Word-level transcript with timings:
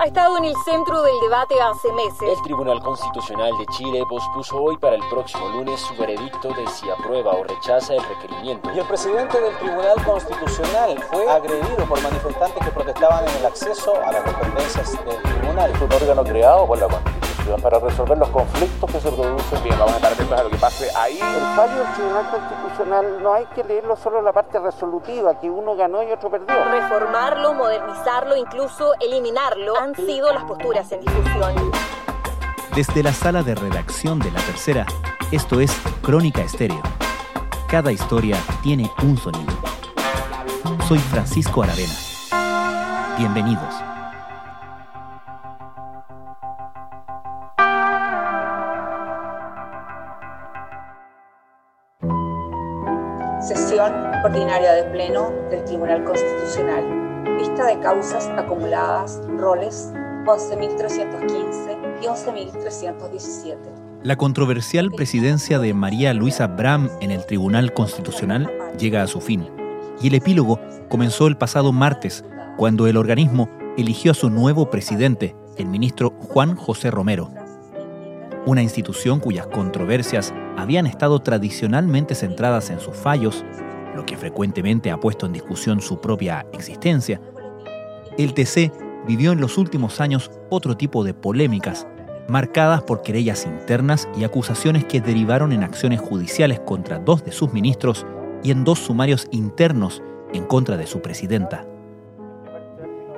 ha 0.00 0.06
estado 0.06 0.38
en 0.38 0.46
el 0.46 0.54
centro 0.64 1.02
del 1.02 1.20
debate 1.20 1.54
hace 1.60 1.92
meses. 1.92 2.22
El 2.22 2.42
Tribunal 2.42 2.80
Constitucional 2.80 3.52
de 3.58 3.66
Chile 3.66 4.02
pospuso 4.08 4.56
hoy 4.56 4.78
para 4.78 4.96
el 4.96 5.02
próximo 5.10 5.46
lunes 5.50 5.78
su 5.78 5.94
veredicto 5.94 6.48
de 6.48 6.66
si 6.68 6.88
aprueba 6.88 7.32
o 7.32 7.44
rechaza 7.44 7.94
el 7.94 8.02
requerimiento. 8.04 8.72
Y 8.74 8.78
el 8.78 8.86
presidente 8.86 9.38
del 9.38 9.54
Tribunal 9.58 10.02
Constitucional 10.02 10.98
fue 11.10 11.30
agredido 11.30 11.84
por 11.86 12.00
manifestantes 12.00 12.64
que 12.64 12.70
protestaban 12.70 13.28
en 13.28 13.36
el 13.36 13.46
acceso 13.46 13.94
a 14.02 14.10
las 14.10 14.24
dependencias 14.24 14.92
del 15.04 15.22
tribunal. 15.22 15.70
Es 15.70 15.80
un 15.82 15.92
órgano 15.92 16.24
creado 16.24 16.66
por 16.66 16.78
la 16.78 16.88
Constitución 16.88 17.19
para 17.58 17.78
resolver 17.78 18.18
los 18.18 18.28
conflictos 18.28 18.90
que 18.90 19.00
se 19.00 19.10
producen. 19.10 19.62
Bien, 19.62 19.78
vamos 19.78 19.92
a 19.92 19.96
estar 19.96 20.12
atentos 20.12 20.38
a 20.38 20.42
lo 20.44 20.50
que 20.50 20.56
pase 20.56 20.88
ahí. 20.96 21.18
El 21.18 21.56
fallo 21.56 21.84
del 21.84 21.94
Tribunal 21.94 22.30
Constitucional 22.30 23.22
no 23.22 23.34
hay 23.34 23.46
que 23.54 23.64
leerlo 23.64 23.96
solo 23.96 24.22
la 24.22 24.32
parte 24.32 24.58
resolutiva, 24.58 25.38
que 25.40 25.50
uno 25.50 25.76
ganó 25.76 26.02
y 26.02 26.10
otro 26.10 26.30
perdió. 26.30 26.64
Reformarlo, 26.64 27.54
modernizarlo, 27.54 28.36
incluso 28.36 28.92
eliminarlo 29.00 29.78
han 29.78 29.94
sido 29.94 30.32
las 30.32 30.44
posturas 30.44 30.90
en 30.92 31.00
discusión. 31.00 31.72
Desde 32.74 33.02
la 33.02 33.12
sala 33.12 33.42
de 33.42 33.54
redacción 33.54 34.18
de 34.20 34.30
La 34.30 34.40
Tercera, 34.40 34.86
esto 35.32 35.60
es 35.60 35.72
Crónica 36.02 36.42
Estéreo. 36.42 36.82
Cada 37.68 37.92
historia 37.92 38.36
tiene 38.62 38.90
un 39.02 39.16
sonido. 39.16 39.52
Soy 40.86 40.98
Francisco 40.98 41.62
Aravena. 41.62 41.94
Bienvenidos. 43.16 43.89
Ordinaria 54.22 54.72
de 54.72 54.84
pleno 54.84 55.32
del 55.50 55.64
Tribunal 55.64 56.04
Constitucional. 56.04 56.84
Lista 57.38 57.64
de 57.64 57.80
causas 57.80 58.28
acumuladas, 58.36 59.18
roles 59.38 59.94
11.315 60.26 62.02
y 62.02 62.04
11.317. 62.04 63.56
La 64.02 64.16
controversial 64.16 64.90
presidencia 64.90 65.58
de 65.58 65.72
María 65.72 66.12
Luisa 66.12 66.48
Bram 66.48 66.90
en 67.00 67.12
el 67.12 67.24
Tribunal 67.24 67.72
Constitucional 67.72 68.52
llega 68.78 69.02
a 69.02 69.06
su 69.06 69.22
fin 69.22 69.48
y 70.02 70.08
el 70.08 70.14
epílogo 70.14 70.60
comenzó 70.90 71.26
el 71.26 71.38
pasado 71.38 71.72
martes 71.72 72.22
cuando 72.58 72.86
el 72.88 72.98
organismo 72.98 73.48
eligió 73.78 74.10
a 74.10 74.14
su 74.14 74.28
nuevo 74.28 74.68
presidente, 74.68 75.34
el 75.56 75.64
ministro 75.64 76.10
Juan 76.10 76.56
José 76.56 76.90
Romero. 76.90 77.30
Una 78.44 78.60
institución 78.62 79.18
cuyas 79.18 79.46
controversias 79.46 80.34
habían 80.58 80.86
estado 80.86 81.20
tradicionalmente 81.20 82.14
centradas 82.14 82.68
en 82.68 82.80
sus 82.80 82.96
fallos, 82.96 83.44
lo 83.94 84.06
que 84.06 84.16
frecuentemente 84.16 84.90
ha 84.90 85.00
puesto 85.00 85.26
en 85.26 85.32
discusión 85.32 85.80
su 85.80 86.00
propia 86.00 86.46
existencia, 86.52 87.20
el 88.18 88.34
TC 88.34 88.72
vivió 89.06 89.32
en 89.32 89.40
los 89.40 89.58
últimos 89.58 90.00
años 90.00 90.30
otro 90.50 90.76
tipo 90.76 91.04
de 91.04 91.14
polémicas, 91.14 91.86
marcadas 92.28 92.82
por 92.82 93.02
querellas 93.02 93.46
internas 93.46 94.08
y 94.16 94.24
acusaciones 94.24 94.84
que 94.84 95.00
derivaron 95.00 95.52
en 95.52 95.64
acciones 95.64 96.00
judiciales 96.00 96.60
contra 96.60 96.98
dos 96.98 97.24
de 97.24 97.32
sus 97.32 97.52
ministros 97.52 98.06
y 98.42 98.50
en 98.50 98.64
dos 98.64 98.78
sumarios 98.78 99.26
internos 99.30 100.02
en 100.32 100.44
contra 100.44 100.76
de 100.76 100.86
su 100.86 101.00
presidenta. 101.00 101.66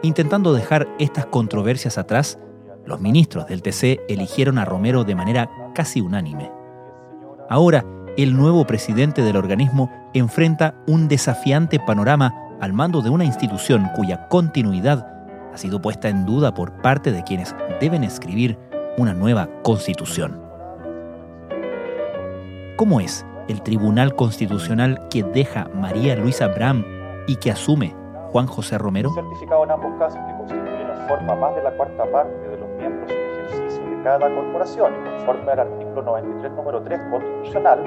Intentando 0.03 0.53
dejar 0.53 0.89
estas 0.99 1.27
controversias 1.27 1.99
atrás, 1.99 2.39
los 2.85 3.01
ministros 3.01 3.47
del 3.47 3.63
TC 3.63 4.01
eligieron 4.09 4.59
a 4.59 4.65
Romero 4.65 5.05
de 5.05 5.15
manera 5.15 5.51
casi 5.75 6.01
unánime. 6.01 6.51
Ahora, 7.49 7.85
el 8.17 8.37
nuevo 8.37 8.67
presidente 8.67 9.23
del 9.23 9.37
organismo 9.37 9.91
enfrenta 10.13 10.75
un 10.87 11.09
desafiante 11.09 11.79
panorama 11.79 12.35
al 12.61 12.73
mando 12.73 13.01
de 13.01 13.11
una 13.11 13.25
institución 13.25 13.89
cuya 13.97 14.29
continuidad 14.29 15.07
ha 15.53 15.57
sido 15.57 15.81
puesta 15.81 16.09
en 16.09 16.27
duda 16.27 16.53
por 16.53 16.73
parte 16.83 17.11
de 17.11 17.25
quienes 17.25 17.55
deben 17.81 18.05
escribir 18.05 18.59
una 18.99 19.15
nueva 19.15 19.49
constitución. 19.63 20.41
¿Cómo 22.77 23.01
es 23.01 23.25
el 23.49 23.63
Tribunal 23.63 24.15
Constitucional 24.15 25.09
que 25.09 25.23
deja 25.23 25.69
María 25.75 26.15
Luisa 26.17 26.49
Bram 26.49 26.85
y 27.27 27.37
que 27.37 27.51
asume 27.51 27.95
Juan 28.31 28.47
José 28.47 28.77
Romero? 28.79 29.13
Certificado 29.15 29.65
en 29.65 29.71
ambos 29.71 29.99
casos 29.99 30.21
forma 31.09 31.35
más 31.35 31.55
de 31.57 31.63
la 31.63 31.71
cuarta 31.73 32.05
parte 32.11 32.49
de 32.49 32.57
los 32.59 32.69
miembros 32.79 33.22
cada 34.03 34.35
corporación 34.35 34.93
y 34.95 35.11
conforme 35.11 35.53
al 35.53 35.61
artículo 35.61 36.03
93, 36.03 36.53
número 36.53 36.83
3 36.83 37.01
constitucional. 37.11 37.85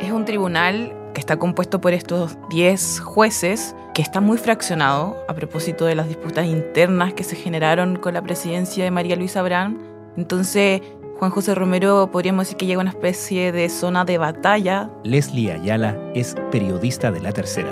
Es 0.00 0.10
un 0.10 0.24
tribunal 0.24 0.92
que 1.14 1.20
está 1.20 1.38
compuesto 1.38 1.80
por 1.80 1.92
estos 1.92 2.36
10 2.50 3.00
jueces, 3.00 3.76
que 3.94 4.02
está 4.02 4.20
muy 4.20 4.38
fraccionado 4.38 5.16
a 5.28 5.34
propósito 5.34 5.84
de 5.84 5.94
las 5.94 6.08
disputas 6.08 6.46
internas 6.46 7.12
que 7.14 7.24
se 7.24 7.36
generaron 7.36 7.96
con 7.96 8.14
la 8.14 8.22
presidencia 8.22 8.84
de 8.84 8.90
María 8.90 9.16
Luisa 9.16 9.42
Brand. 9.42 9.78
Entonces, 10.16 10.80
Juan 11.18 11.30
José 11.30 11.54
Romero 11.54 12.10
podríamos 12.10 12.46
decir 12.46 12.56
que 12.56 12.66
llega 12.66 12.80
a 12.80 12.82
una 12.82 12.90
especie 12.90 13.52
de 13.52 13.68
zona 13.68 14.04
de 14.04 14.18
batalla. 14.18 14.90
Leslie 15.04 15.52
Ayala 15.52 15.96
es 16.14 16.34
periodista 16.50 17.12
de 17.12 17.20
La 17.20 17.32
Tercera. 17.32 17.70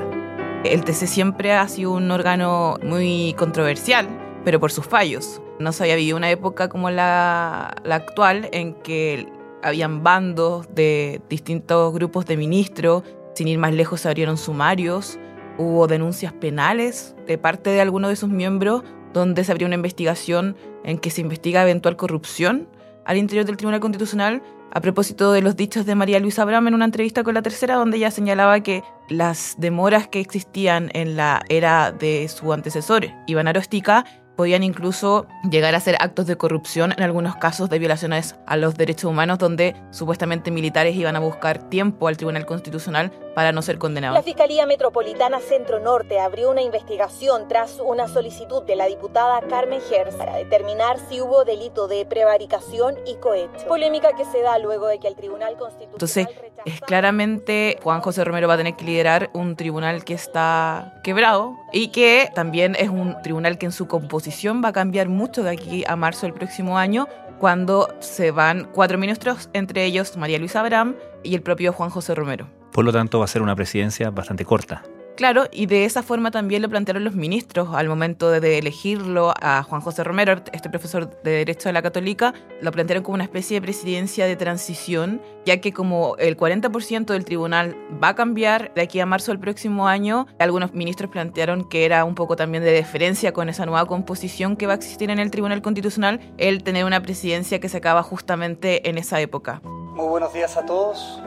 El 0.63 0.85
TC 0.85 1.07
siempre 1.07 1.55
ha 1.55 1.67
sido 1.69 1.93
un 1.93 2.11
órgano 2.11 2.77
muy 2.83 3.35
controversial, 3.39 4.07
pero 4.45 4.61
por 4.61 4.73
sus 4.73 4.87
fallos. 4.87 5.41
No 5.59 5.73
se 5.73 5.85
había 5.85 5.97
vivido 5.97 6.17
una 6.17 6.31
época 6.31 6.69
como 6.69 6.91
la, 6.91 7.77
actual 7.91 8.49
en 8.53 8.75
que 8.75 9.29
habían 9.63 10.03
bandos 10.03 10.75
de 10.75 11.21
distintos 11.29 11.93
grupos 11.93 12.27
de 12.27 12.37
ministros. 12.37 13.03
Sin 13.35 13.49
ir 13.49 13.59
más 13.59 13.73
lejos, 13.73 14.01
se 14.01 14.09
abrieron 14.09 14.37
sumarios, 14.37 15.19
hubo 15.59 15.87
denuncias 15.87 16.33
penales 16.33 17.15
de 17.27 17.39
parte 17.39 17.71
de 17.71 17.81
algunos 17.81 18.11
de 18.11 18.17
sus 18.17 18.29
miembros, 18.29 18.83
donde 19.13 19.45
se 19.45 19.53
abrió 19.53 19.67
una 19.67 19.77
investigación 19.77 20.57
en 20.85 20.99
que 20.99 21.11
se 21.11 21.21
investiga 21.21 21.63
eventual 21.63 21.97
corrupción 21.97 22.69
al 23.05 23.17
interior 23.17 23.45
del 23.45 23.57
Tribunal 23.57 23.81
Constitucional. 23.81 24.43
A 24.73 24.81
propósito 24.81 25.33
de 25.33 25.43
los 25.43 25.57
dichos 25.57 25.85
de 25.85 25.97
María 25.97 26.21
Luisa 26.21 26.43
Abraham 26.43 26.69
en 26.69 26.75
una 26.75 26.85
entrevista 26.85 27.25
con 27.25 27.35
la 27.35 27.43
tercera, 27.43 27.75
donde 27.75 27.97
ella 27.97 28.13
señalaba 28.13 28.61
que 28.61 28.85
las 29.09 29.57
demoras 29.59 30.07
que 30.07 30.21
existían 30.21 30.91
en 30.95 31.17
la 31.17 31.43
era 31.49 31.91
de 31.91 32.29
su 32.29 32.53
antecesor, 32.53 33.07
Iván 33.27 33.49
Arostica, 33.49 34.05
podían 34.41 34.63
incluso 34.63 35.27
llegar 35.51 35.75
a 35.75 35.81
ser 35.81 35.97
actos 36.01 36.27
de 36.27 36.37
corrupción 36.37 36.93
en 36.97 37.03
algunos 37.03 37.37
casos 37.37 37.69
de 37.69 37.79
violaciones 37.79 38.37
a 38.47 38.57
los 38.57 38.75
derechos 38.75 39.05
humanos 39.05 39.39
donde 39.39 39.77
supuestamente 39.91 40.51
militares 40.51 40.97
iban 40.97 41.15
a 41.15 41.19
buscar 41.19 41.69
tiempo 41.69 42.09
al 42.09 42.17
Tribunal 42.17 42.47
Constitucional 42.47 43.13
para 43.41 43.53
no 43.53 43.63
ser 43.63 43.79
condenados. 43.79 44.15
La 44.15 44.23
Fiscalía 44.23 44.67
Metropolitana 44.67 45.41
Centro 45.41 45.81
Norte 45.81 46.21
abrió 46.21 46.51
una 46.51 46.61
investigación 46.61 47.49
tras 47.49 47.81
una 47.81 48.07
solicitud 48.07 48.65
de 48.65 48.77
la 48.77 48.85
diputada 48.85 49.41
Carmen 49.49 49.81
Gers 49.89 50.15
para 50.15 50.37
determinar 50.37 50.99
si 51.09 51.23
hubo 51.23 51.47
delito 51.47 51.89
de 51.89 52.05
prevaricación 52.05 52.97
y 53.07 53.15
cohecho. 53.15 53.67
Polémica 53.67 54.11
que 54.15 54.27
se 54.27 54.43
da 54.43 54.59
luego 54.59 54.89
de 54.89 54.99
que 54.99 55.09
el 55.09 55.15
Tribunal 55.15 55.57
Constitucional 55.57 55.95
Entonces, 55.95 56.27
es 56.67 56.83
claramente 56.83 57.79
Juan 57.83 58.03
José 58.03 58.25
Romero 58.25 58.47
va 58.47 58.53
a 58.53 58.57
tener 58.59 58.77
que 58.77 58.85
liderar 58.85 59.31
un 59.33 59.57
tribunal 59.57 60.05
que 60.05 60.13
está 60.13 61.01
quebrado 61.03 61.57
y 61.73 61.89
que 61.89 62.29
también 62.35 62.77
es 62.79 62.91
un 62.91 63.17
tribunal 63.23 63.57
que 63.57 63.65
en 63.65 63.73
su 63.73 63.89
composición 63.89 64.61
va 64.63 64.69
a 64.69 64.73
cambiar 64.75 65.09
mucho 65.09 65.43
de 65.43 65.49
aquí 65.49 65.83
a 65.89 65.97
marzo 65.97 66.27
del 66.27 66.35
próximo 66.35 66.77
año, 66.77 67.09
cuando 67.39 67.89
se 68.01 68.33
van 68.33 68.69
cuatro 68.75 68.99
ministros, 68.99 69.49
entre 69.55 69.87
ellos 69.87 70.19
María 70.19 70.39
Luisa 70.39 70.61
Abraham 70.61 70.97
y 71.23 71.35
el 71.35 71.41
propio 71.41 71.73
Juan 71.73 71.89
José 71.89 72.15
Romero. 72.15 72.60
Por 72.73 72.85
lo 72.85 72.93
tanto, 72.93 73.19
va 73.19 73.25
a 73.25 73.29
ser 73.29 73.43
una 73.43 73.57
presidencia 73.57 74.11
bastante 74.11 74.45
corta. 74.45 74.83
Claro, 75.21 75.49
y 75.53 75.67
de 75.67 75.85
esa 75.85 76.03
forma 76.03 76.31
también 76.31 76.63
lo 76.63 76.71
plantearon 76.71 77.05
los 77.05 77.15
ministros 77.15 77.69
al 77.75 77.91
momento 77.91 78.31
de 78.31 78.57
elegirlo 78.57 79.35
a 79.39 79.63
Juan 79.63 79.83
José 79.83 80.03
Romero, 80.03 80.43
este 80.55 80.71
profesor 80.71 81.11
de 81.23 81.31
Derecho 81.33 81.69
de 81.69 81.75
la 81.75 81.83
Católica, 81.83 82.33
lo 82.63 82.73
plantearon 82.73 83.05
como 83.05 83.17
una 83.17 83.25
especie 83.25 83.57
de 83.57 83.61
presidencia 83.61 84.25
de 84.25 84.37
transición, 84.37 85.21
ya 85.45 85.61
que 85.61 85.75
como 85.75 86.17
el 86.17 86.39
40% 86.39 87.05
del 87.05 87.27
tribunal 87.27 87.77
va 88.03 88.09
a 88.09 88.15
cambiar 88.15 88.73
de 88.73 88.81
aquí 88.81 88.99
a 88.99 89.05
marzo 89.05 89.31
del 89.31 89.41
próximo 89.41 89.89
año, 89.89 90.27
algunos 90.39 90.73
ministros 90.73 91.11
plantearon 91.11 91.69
que 91.69 91.85
era 91.85 92.07
un 92.07 92.15
poco 92.15 92.35
también 92.35 92.65
de 92.65 92.73
deferencia 92.73 93.35
con 93.35 93.51
esa 93.51 93.67
nueva 93.67 93.85
composición 93.85 94.57
que 94.57 94.67
va 94.67 94.73
a 94.73 94.77
existir 94.77 95.11
en 95.11 95.19
el 95.19 95.31
Tribunal 95.31 95.61
Constitucional, 95.61 96.33
el 96.39 96.63
tener 96.63 96.87
una 96.87 97.03
presidencia 97.03 97.61
que 97.61 97.69
se 97.69 97.77
acaba 97.77 98.03
justamente 98.03 98.89
en 98.89 98.97
esa 98.97 99.21
época. 99.21 99.61
Muy 99.65 100.09
buenos 100.09 100.33
días 100.33 100.57
a 100.57 100.65
todos. 100.65 101.21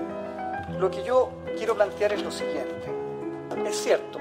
Lo 0.80 0.90
que 0.90 1.04
yo 1.04 1.43
quiero 1.58 1.76
plantear 1.76 2.14
es 2.14 2.24
lo 2.24 2.32
siguiente. 2.32 2.74
Es 3.68 3.78
cierto. 3.78 4.20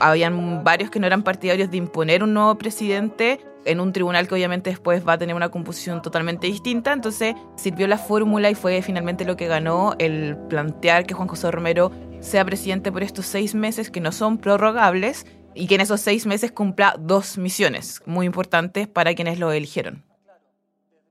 Habían 0.00 0.62
varios 0.62 0.90
que 0.90 1.00
no 1.00 1.06
eran 1.06 1.22
partidarios 1.22 1.70
de 1.70 1.76
imponer 1.76 2.22
un 2.22 2.32
nuevo 2.32 2.56
presidente 2.56 3.40
en 3.64 3.80
un 3.80 3.92
tribunal 3.92 4.28
que 4.28 4.34
obviamente 4.34 4.70
después 4.70 5.06
va 5.06 5.14
a 5.14 5.18
tener 5.18 5.34
una 5.34 5.50
composición 5.50 6.00
totalmente 6.00 6.46
distinta, 6.46 6.92
entonces 6.92 7.34
sirvió 7.56 7.86
la 7.86 7.98
fórmula 7.98 8.50
y 8.50 8.54
fue 8.54 8.80
finalmente 8.82 9.24
lo 9.24 9.36
que 9.36 9.46
ganó 9.46 9.94
el 9.98 10.36
plantear 10.48 11.04
que 11.04 11.14
Juan 11.14 11.28
José 11.28 11.50
Romero 11.50 11.90
sea 12.20 12.44
presidente 12.44 12.92
por 12.92 13.02
estos 13.02 13.26
seis 13.26 13.54
meses 13.54 13.90
que 13.90 14.00
no 14.00 14.12
son 14.12 14.38
prorrogables 14.38 15.26
y 15.54 15.66
que 15.66 15.74
en 15.74 15.80
esos 15.80 16.00
seis 16.00 16.24
meses 16.24 16.52
cumpla 16.52 16.94
dos 16.98 17.36
misiones 17.36 18.00
muy 18.06 18.26
importantes 18.26 18.86
para 18.86 19.14
quienes 19.14 19.38
lo 19.38 19.52
eligieron. 19.52 20.04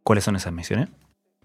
¿Cuáles 0.04 0.24
son 0.24 0.38
esas 0.38 0.54
misiones? 0.54 0.90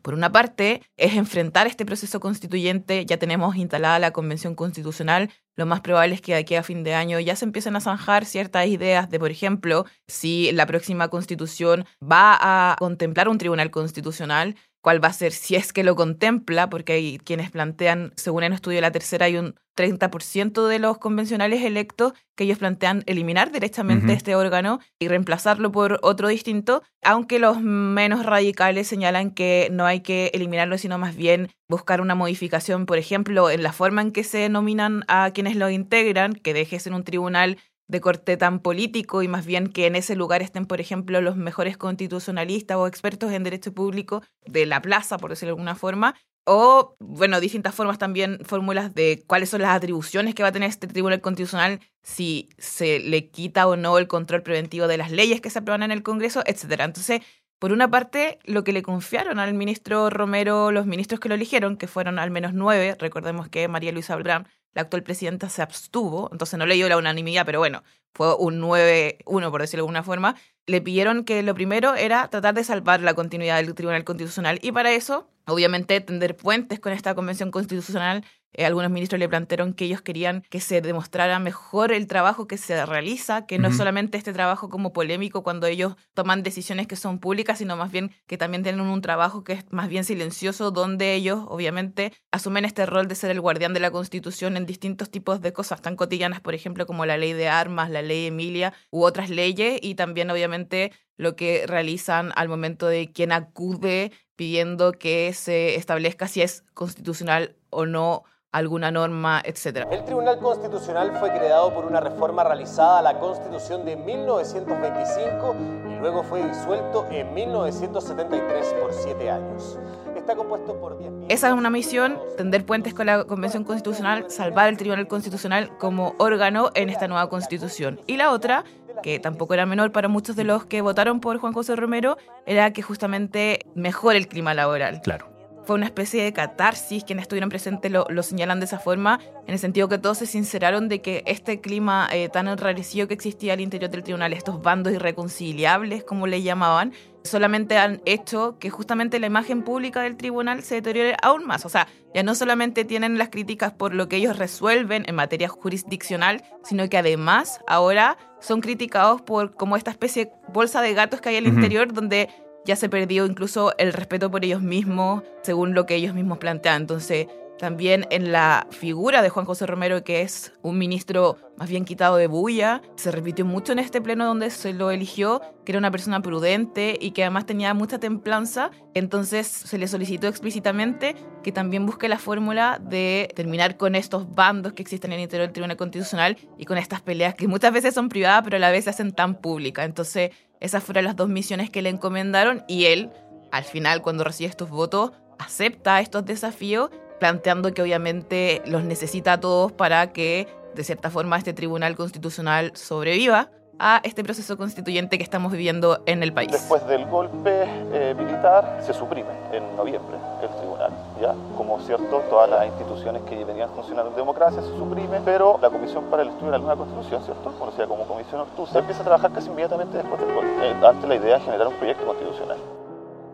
Por 0.02 0.14
una 0.14 0.32
parte, 0.32 0.82
es 0.96 1.14
enfrentar 1.14 1.66
este 1.66 1.86
proceso 1.86 2.20
constituyente, 2.20 3.06
ya 3.06 3.16
tenemos 3.18 3.56
instalada 3.56 3.98
la 3.98 4.12
Convención 4.12 4.54
Constitucional, 4.54 5.30
lo 5.54 5.66
más 5.66 5.80
probable 5.80 6.14
es 6.14 6.20
que 6.20 6.32
de 6.32 6.38
aquí 6.38 6.54
a 6.54 6.62
fin 6.62 6.82
de 6.82 6.94
año 6.94 7.20
ya 7.20 7.36
se 7.36 7.44
empiecen 7.44 7.76
a 7.76 7.80
zanjar 7.80 8.24
ciertas 8.24 8.66
ideas 8.66 9.10
de, 9.10 9.18
por 9.18 9.30
ejemplo, 9.30 9.84
si 10.08 10.50
la 10.52 10.66
próxima 10.66 11.08
constitución 11.08 11.84
va 12.02 12.36
a 12.40 12.76
contemplar 12.78 13.28
un 13.28 13.38
tribunal 13.38 13.70
constitucional, 13.70 14.56
cuál 14.82 15.02
va 15.02 15.08
a 15.08 15.12
ser 15.12 15.32
si 15.32 15.54
es 15.54 15.72
que 15.72 15.84
lo 15.84 15.96
contempla, 15.96 16.68
porque 16.68 16.92
hay 16.92 17.18
quienes 17.18 17.50
plantean, 17.50 18.12
según 18.16 18.42
el 18.42 18.52
estudio 18.52 18.76
de 18.76 18.82
la 18.82 18.90
tercera, 18.90 19.26
hay 19.26 19.38
un 19.38 19.54
30% 19.76 20.66
de 20.66 20.78
los 20.78 20.98
convencionales 20.98 21.62
electos 21.62 22.12
que 22.34 22.44
ellos 22.44 22.58
plantean 22.58 23.02
eliminar 23.06 23.52
directamente 23.52 24.12
este 24.12 24.34
órgano 24.34 24.80
y 24.98 25.08
reemplazarlo 25.08 25.72
por 25.72 25.98
otro 26.02 26.28
distinto, 26.28 26.82
aunque 27.02 27.38
los 27.38 27.60
menos 27.62 28.26
radicales 28.26 28.88
señalan 28.88 29.30
que 29.30 29.68
no 29.72 29.86
hay 29.86 30.00
que 30.00 30.30
eliminarlo, 30.34 30.76
sino 30.76 30.98
más 30.98 31.16
bien 31.16 31.48
buscar 31.68 32.00
una 32.00 32.14
modificación, 32.14 32.84
por 32.84 32.98
ejemplo, 32.98 33.50
en 33.50 33.62
la 33.62 33.72
forma 33.72 34.02
en 34.02 34.12
que 34.12 34.24
se 34.24 34.48
nominan 34.48 35.04
a 35.08 35.30
quienes 35.32 35.56
lo 35.56 35.70
integran, 35.70 36.34
que 36.34 36.52
deje 36.52 36.78
ser 36.78 36.92
un 36.92 37.04
tribunal 37.04 37.56
de 37.92 38.00
corte 38.00 38.36
tan 38.36 38.60
político 38.60 39.22
y 39.22 39.28
más 39.28 39.44
bien 39.46 39.68
que 39.68 39.86
en 39.86 39.96
ese 39.96 40.16
lugar 40.16 40.42
estén, 40.42 40.66
por 40.66 40.80
ejemplo, 40.80 41.20
los 41.20 41.36
mejores 41.36 41.76
constitucionalistas 41.76 42.78
o 42.78 42.86
expertos 42.86 43.30
en 43.32 43.44
derecho 43.44 43.72
público 43.72 44.22
de 44.46 44.64
la 44.66 44.80
plaza, 44.80 45.18
por 45.18 45.30
decirlo 45.30 45.50
de 45.50 45.60
alguna 45.60 45.74
forma, 45.76 46.16
o, 46.44 46.96
bueno, 46.98 47.38
distintas 47.38 47.74
formas 47.74 47.98
también, 47.98 48.38
fórmulas 48.44 48.94
de 48.94 49.22
cuáles 49.26 49.50
son 49.50 49.60
las 49.60 49.76
atribuciones 49.76 50.34
que 50.34 50.42
va 50.42 50.48
a 50.48 50.52
tener 50.52 50.70
este 50.70 50.88
Tribunal 50.88 51.20
Constitucional, 51.20 51.80
si 52.02 52.48
se 52.58 52.98
le 52.98 53.28
quita 53.28 53.68
o 53.68 53.76
no 53.76 53.98
el 53.98 54.08
control 54.08 54.42
preventivo 54.42 54.88
de 54.88 54.96
las 54.96 55.12
leyes 55.12 55.40
que 55.42 55.50
se 55.50 55.60
aprueban 55.60 55.82
en 55.82 55.92
el 55.92 56.02
Congreso, 56.02 56.42
etcétera. 56.46 56.86
Entonces, 56.86 57.20
por 57.58 57.72
una 57.72 57.90
parte, 57.90 58.38
lo 58.44 58.64
que 58.64 58.72
le 58.72 58.82
confiaron 58.82 59.38
al 59.38 59.54
ministro 59.54 60.10
Romero, 60.10 60.72
los 60.72 60.86
ministros 60.86 61.20
que 61.20 61.28
lo 61.28 61.36
eligieron, 61.36 61.76
que 61.76 61.86
fueron 61.86 62.18
al 62.18 62.30
menos 62.30 62.54
nueve, 62.54 62.96
recordemos 62.98 63.48
que 63.48 63.68
María 63.68 63.92
Luisa 63.92 64.14
Abraham, 64.14 64.46
la 64.74 64.82
actual 64.82 65.02
presidenta, 65.02 65.48
se 65.48 65.62
abstuvo, 65.62 66.28
entonces 66.32 66.58
no 66.58 66.66
le 66.66 66.74
dio 66.74 66.88
la 66.88 66.96
unanimidad, 66.96 67.44
pero 67.46 67.58
bueno, 67.58 67.82
fue 68.14 68.34
un 68.36 68.60
9-1, 68.60 69.50
por 69.50 69.60
decirlo 69.60 69.82
de 69.82 69.88
alguna 69.88 70.02
forma, 70.02 70.36
le 70.66 70.80
pidieron 70.80 71.24
que 71.24 71.42
lo 71.42 71.54
primero 71.54 71.94
era 71.94 72.28
tratar 72.28 72.54
de 72.54 72.64
salvar 72.64 73.00
la 73.00 73.14
continuidad 73.14 73.56
del 73.56 73.74
Tribunal 73.74 74.04
Constitucional 74.04 74.58
y 74.62 74.72
para 74.72 74.92
eso, 74.92 75.28
obviamente, 75.46 76.00
tender 76.00 76.36
puentes 76.36 76.78
con 76.78 76.92
esta 76.92 77.14
Convención 77.14 77.50
Constitucional. 77.50 78.24
Eh, 78.54 78.66
algunos 78.66 78.90
ministros 78.90 79.18
le 79.18 79.30
plantearon 79.30 79.72
que 79.72 79.86
ellos 79.86 80.02
querían 80.02 80.42
que 80.50 80.60
se 80.60 80.82
demostrara 80.82 81.38
mejor 81.38 81.90
el 81.90 82.06
trabajo 82.06 82.46
que 82.46 82.58
se 82.58 82.84
realiza, 82.84 83.46
que 83.46 83.58
no 83.58 83.72
solamente 83.72 84.18
este 84.18 84.34
trabajo 84.34 84.68
como 84.68 84.92
polémico 84.92 85.42
cuando 85.42 85.66
ellos 85.66 85.96
toman 86.12 86.42
decisiones 86.42 86.86
que 86.86 86.96
son 86.96 87.18
públicas, 87.18 87.58
sino 87.58 87.76
más 87.76 87.90
bien 87.90 88.12
que 88.26 88.36
también 88.36 88.62
tienen 88.62 88.82
un 88.82 89.00
trabajo 89.00 89.42
que 89.42 89.54
es 89.54 89.64
más 89.72 89.88
bien 89.88 90.04
silencioso, 90.04 90.70
donde 90.70 91.14
ellos 91.14 91.40
obviamente 91.48 92.12
asumen 92.30 92.66
este 92.66 92.84
rol 92.84 93.08
de 93.08 93.14
ser 93.14 93.30
el 93.30 93.40
guardián 93.40 93.72
de 93.72 93.80
la 93.80 93.90
Constitución 93.90 94.58
en 94.62 94.66
distintos 94.66 95.10
tipos 95.10 95.40
de 95.40 95.52
cosas 95.52 95.82
tan 95.82 95.96
cotidianas, 95.96 96.40
por 96.40 96.54
ejemplo, 96.54 96.86
como 96.86 97.04
la 97.04 97.16
ley 97.16 97.32
de 97.32 97.48
armas, 97.48 97.90
la 97.90 98.00
ley 98.00 98.26
Emilia 98.26 98.72
u 98.90 99.04
otras 99.04 99.28
leyes, 99.28 99.78
y 99.82 99.96
también 99.96 100.30
obviamente 100.30 100.92
lo 101.16 101.36
que 101.36 101.66
realizan 101.66 102.32
al 102.36 102.48
momento 102.48 102.86
de 102.86 103.12
quien 103.12 103.32
acude 103.32 104.12
pidiendo 104.36 104.92
que 104.92 105.32
se 105.34 105.76
establezca 105.76 106.28
si 106.28 106.42
es 106.42 106.64
constitucional 106.74 107.56
o 107.70 107.86
no 107.86 108.24
alguna 108.52 108.90
norma, 108.90 109.42
etc. 109.44 109.86
El 109.90 110.04
Tribunal 110.04 110.38
Constitucional 110.38 111.16
fue 111.18 111.30
creado 111.30 111.72
por 111.74 111.86
una 111.86 112.00
reforma 112.00 112.44
realizada 112.44 112.98
a 112.98 113.02
la 113.02 113.18
Constitución 113.18 113.84
de 113.84 113.96
1925 113.96 115.56
y 115.88 115.91
luego 116.02 116.24
fue 116.24 116.46
disuelto 116.46 117.06
en 117.10 117.32
1973 117.32 118.74
por 118.80 118.92
siete 118.92 119.30
años. 119.30 119.78
Está 120.16 120.36
compuesto 120.36 120.78
por 120.78 120.98
10 120.98 121.12
Esa 121.28 121.48
es 121.48 121.54
una 121.54 121.70
misión, 121.70 122.18
tender 122.36 122.66
puentes 122.66 122.92
con 122.92 123.06
la 123.06 123.24
Convención 123.24 123.64
Constitucional, 123.64 124.26
salvar 124.28 124.68
el 124.68 124.76
Tribunal 124.76 125.08
Constitucional 125.08 125.76
como 125.78 126.14
órgano 126.18 126.70
en 126.74 126.90
esta 126.90 127.08
nueva 127.08 127.28
Constitución. 127.28 128.00
Y 128.06 128.16
la 128.18 128.30
otra 128.30 128.64
que 129.02 129.18
tampoco 129.18 129.54
era 129.54 129.66
menor 129.66 129.90
para 129.90 130.08
muchos 130.08 130.36
de 130.36 130.44
los 130.44 130.64
que 130.64 130.80
votaron 130.80 131.20
por 131.20 131.38
Juan 131.38 131.52
José 131.52 131.76
Romero, 131.76 132.18
era 132.46 132.72
que 132.72 132.82
justamente 132.82 133.66
mejore 133.74 134.18
el 134.18 134.28
clima 134.28 134.54
laboral. 134.54 135.00
Claro. 135.02 135.31
Fue 135.64 135.76
una 135.76 135.86
especie 135.86 136.22
de 136.22 136.32
catarsis, 136.32 137.04
quienes 137.04 137.22
estuvieron 137.22 137.48
presentes 137.48 137.90
lo, 137.90 138.06
lo 138.08 138.22
señalan 138.22 138.60
de 138.60 138.66
esa 138.66 138.78
forma, 138.78 139.20
en 139.46 139.52
el 139.52 139.58
sentido 139.58 139.88
que 139.88 139.98
todos 139.98 140.18
se 140.18 140.26
sinceraron 140.26 140.88
de 140.88 141.00
que 141.00 141.22
este 141.26 141.60
clima 141.60 142.08
eh, 142.12 142.28
tan 142.28 142.48
enrarecido 142.48 143.08
que 143.08 143.14
existía 143.14 143.52
al 143.52 143.60
interior 143.60 143.90
del 143.90 144.02
tribunal, 144.02 144.32
estos 144.32 144.62
bandos 144.62 144.92
irreconciliables, 144.92 146.04
como 146.04 146.26
le 146.26 146.42
llamaban, 146.42 146.92
solamente 147.24 147.78
han 147.78 148.00
hecho 148.04 148.58
que 148.58 148.70
justamente 148.70 149.18
la 149.18 149.26
imagen 149.26 149.62
pública 149.62 150.02
del 150.02 150.16
tribunal 150.16 150.62
se 150.62 150.76
deteriore 150.76 151.16
aún 151.22 151.46
más. 151.46 151.64
O 151.64 151.68
sea, 151.68 151.88
ya 152.14 152.22
no 152.22 152.34
solamente 152.34 152.84
tienen 152.84 153.18
las 153.18 153.28
críticas 153.28 153.72
por 153.72 153.94
lo 153.94 154.08
que 154.08 154.16
ellos 154.16 154.38
resuelven 154.38 155.04
en 155.06 155.14
materia 155.14 155.48
jurisdiccional, 155.48 156.42
sino 156.64 156.88
que 156.88 156.98
además 156.98 157.60
ahora 157.66 158.18
son 158.40 158.60
criticados 158.60 159.22
por 159.22 159.54
como 159.54 159.76
esta 159.76 159.90
especie 159.90 160.26
de 160.26 160.32
bolsa 160.52 160.80
de 160.80 160.94
gatos 160.94 161.20
que 161.20 161.30
hay 161.30 161.36
al 161.36 161.46
interior 161.46 161.92
donde 161.92 162.28
ya 162.64 162.76
se 162.76 162.88
perdió 162.88 163.26
incluso 163.26 163.72
el 163.78 163.92
respeto 163.92 164.30
por 164.30 164.44
ellos 164.44 164.62
mismos, 164.62 165.22
según 165.42 165.74
lo 165.74 165.86
que 165.86 165.94
ellos 165.96 166.14
mismos 166.14 166.38
plantean. 166.38 166.82
Entonces, 166.82 167.26
también 167.58 168.06
en 168.10 168.32
la 168.32 168.66
figura 168.70 169.22
de 169.22 169.28
Juan 169.28 169.46
José 169.46 169.66
Romero, 169.66 170.02
que 170.02 170.22
es 170.22 170.52
un 170.62 170.78
ministro 170.78 171.36
más 171.56 171.68
bien 171.68 171.84
quitado 171.84 172.16
de 172.16 172.26
bulla, 172.26 172.82
se 172.96 173.12
repitió 173.12 173.44
mucho 173.44 173.72
en 173.72 173.78
este 173.78 174.00
pleno 174.00 174.26
donde 174.26 174.50
se 174.50 174.72
lo 174.72 174.90
eligió, 174.90 175.40
que 175.64 175.72
era 175.72 175.78
una 175.78 175.90
persona 175.90 176.20
prudente 176.20 176.98
y 177.00 177.12
que 177.12 177.22
además 177.22 177.46
tenía 177.46 177.72
mucha 177.72 177.98
templanza. 177.98 178.70
Entonces 178.94 179.46
se 179.46 179.78
le 179.78 179.86
solicitó 179.86 180.26
explícitamente 180.26 181.14
que 181.44 181.52
también 181.52 181.86
busque 181.86 182.08
la 182.08 182.18
fórmula 182.18 182.80
de 182.82 183.32
terminar 183.36 183.76
con 183.76 183.94
estos 183.94 184.34
bandos 184.34 184.72
que 184.72 184.82
existen 184.82 185.12
en 185.12 185.18
el 185.18 185.24
interior 185.24 185.46
del 185.46 185.52
Tribunal 185.52 185.76
Constitucional 185.76 186.36
y 186.58 186.64
con 186.64 186.78
estas 186.78 187.00
peleas 187.00 187.34
que 187.34 187.46
muchas 187.46 187.72
veces 187.72 187.94
son 187.94 188.08
privadas, 188.08 188.42
pero 188.42 188.56
a 188.56 188.60
la 188.60 188.70
vez 188.70 188.84
se 188.84 188.90
hacen 188.90 189.12
tan 189.12 189.36
públicas. 189.36 189.86
Entonces 189.86 190.30
esas 190.58 190.82
fueron 190.82 191.04
las 191.04 191.16
dos 191.16 191.28
misiones 191.28 191.70
que 191.70 191.82
le 191.82 191.90
encomendaron 191.90 192.64
y 192.66 192.86
él, 192.86 193.10
al 193.50 193.64
final, 193.64 194.02
cuando 194.02 194.24
recibe 194.24 194.48
estos 194.48 194.70
votos, 194.70 195.12
acepta 195.38 196.00
estos 196.00 196.24
desafíos 196.24 196.90
planteando 197.22 197.72
que 197.72 197.80
obviamente 197.82 198.62
los 198.66 198.82
necesita 198.82 199.34
a 199.34 199.38
todos 199.38 199.70
para 199.70 200.12
que, 200.12 200.48
de 200.74 200.82
cierta 200.82 201.08
forma, 201.08 201.38
este 201.38 201.52
Tribunal 201.52 201.94
Constitucional 201.94 202.72
sobreviva 202.74 203.48
a 203.78 204.00
este 204.02 204.24
proceso 204.24 204.56
constituyente 204.56 205.18
que 205.18 205.22
estamos 205.22 205.52
viviendo 205.52 206.02
en 206.06 206.24
el 206.24 206.32
país. 206.32 206.50
Después 206.50 206.84
del 206.88 207.06
golpe 207.06 207.62
eh, 207.92 208.12
militar 208.18 208.80
se 208.84 208.92
suprime 208.92 209.30
en 209.52 209.76
noviembre 209.76 210.16
el 210.42 210.48
tribunal, 210.48 210.90
¿ya? 211.20 211.32
Como 211.56 211.78
cierto, 211.82 212.24
todas 212.28 212.50
las 212.50 212.66
instituciones 212.66 213.22
que 213.22 213.44
venían 213.44 213.70
funcionando 213.70 214.10
en 214.10 214.16
democracia 214.16 214.60
se 214.60 214.76
suprime, 214.76 215.20
pero 215.24 215.60
la 215.62 215.70
Comisión 215.70 216.06
para 216.06 216.22
el 216.22 216.28
Estudio 216.30 216.50
de 216.50 216.58
la 216.58 216.64
Nueva 216.64 216.76
Constitución, 216.76 217.22
¿cierto? 217.22 217.52
Conocida 217.56 217.86
como 217.86 218.04
Comisión 218.04 218.40
Ortuza, 218.40 218.80
empieza 218.80 219.02
a 219.02 219.04
trabajar 219.04 219.30
casi 219.30 219.48
inmediatamente 219.48 219.96
después 219.96 220.20
del 220.20 220.34
golpe. 220.34 220.50
Eh, 220.60 220.74
antes 220.84 221.08
la 221.08 221.14
idea 221.14 221.36
es 221.36 221.44
generar 221.44 221.68
un 221.68 221.74
proyecto 221.74 222.04
constitucional 222.04 222.58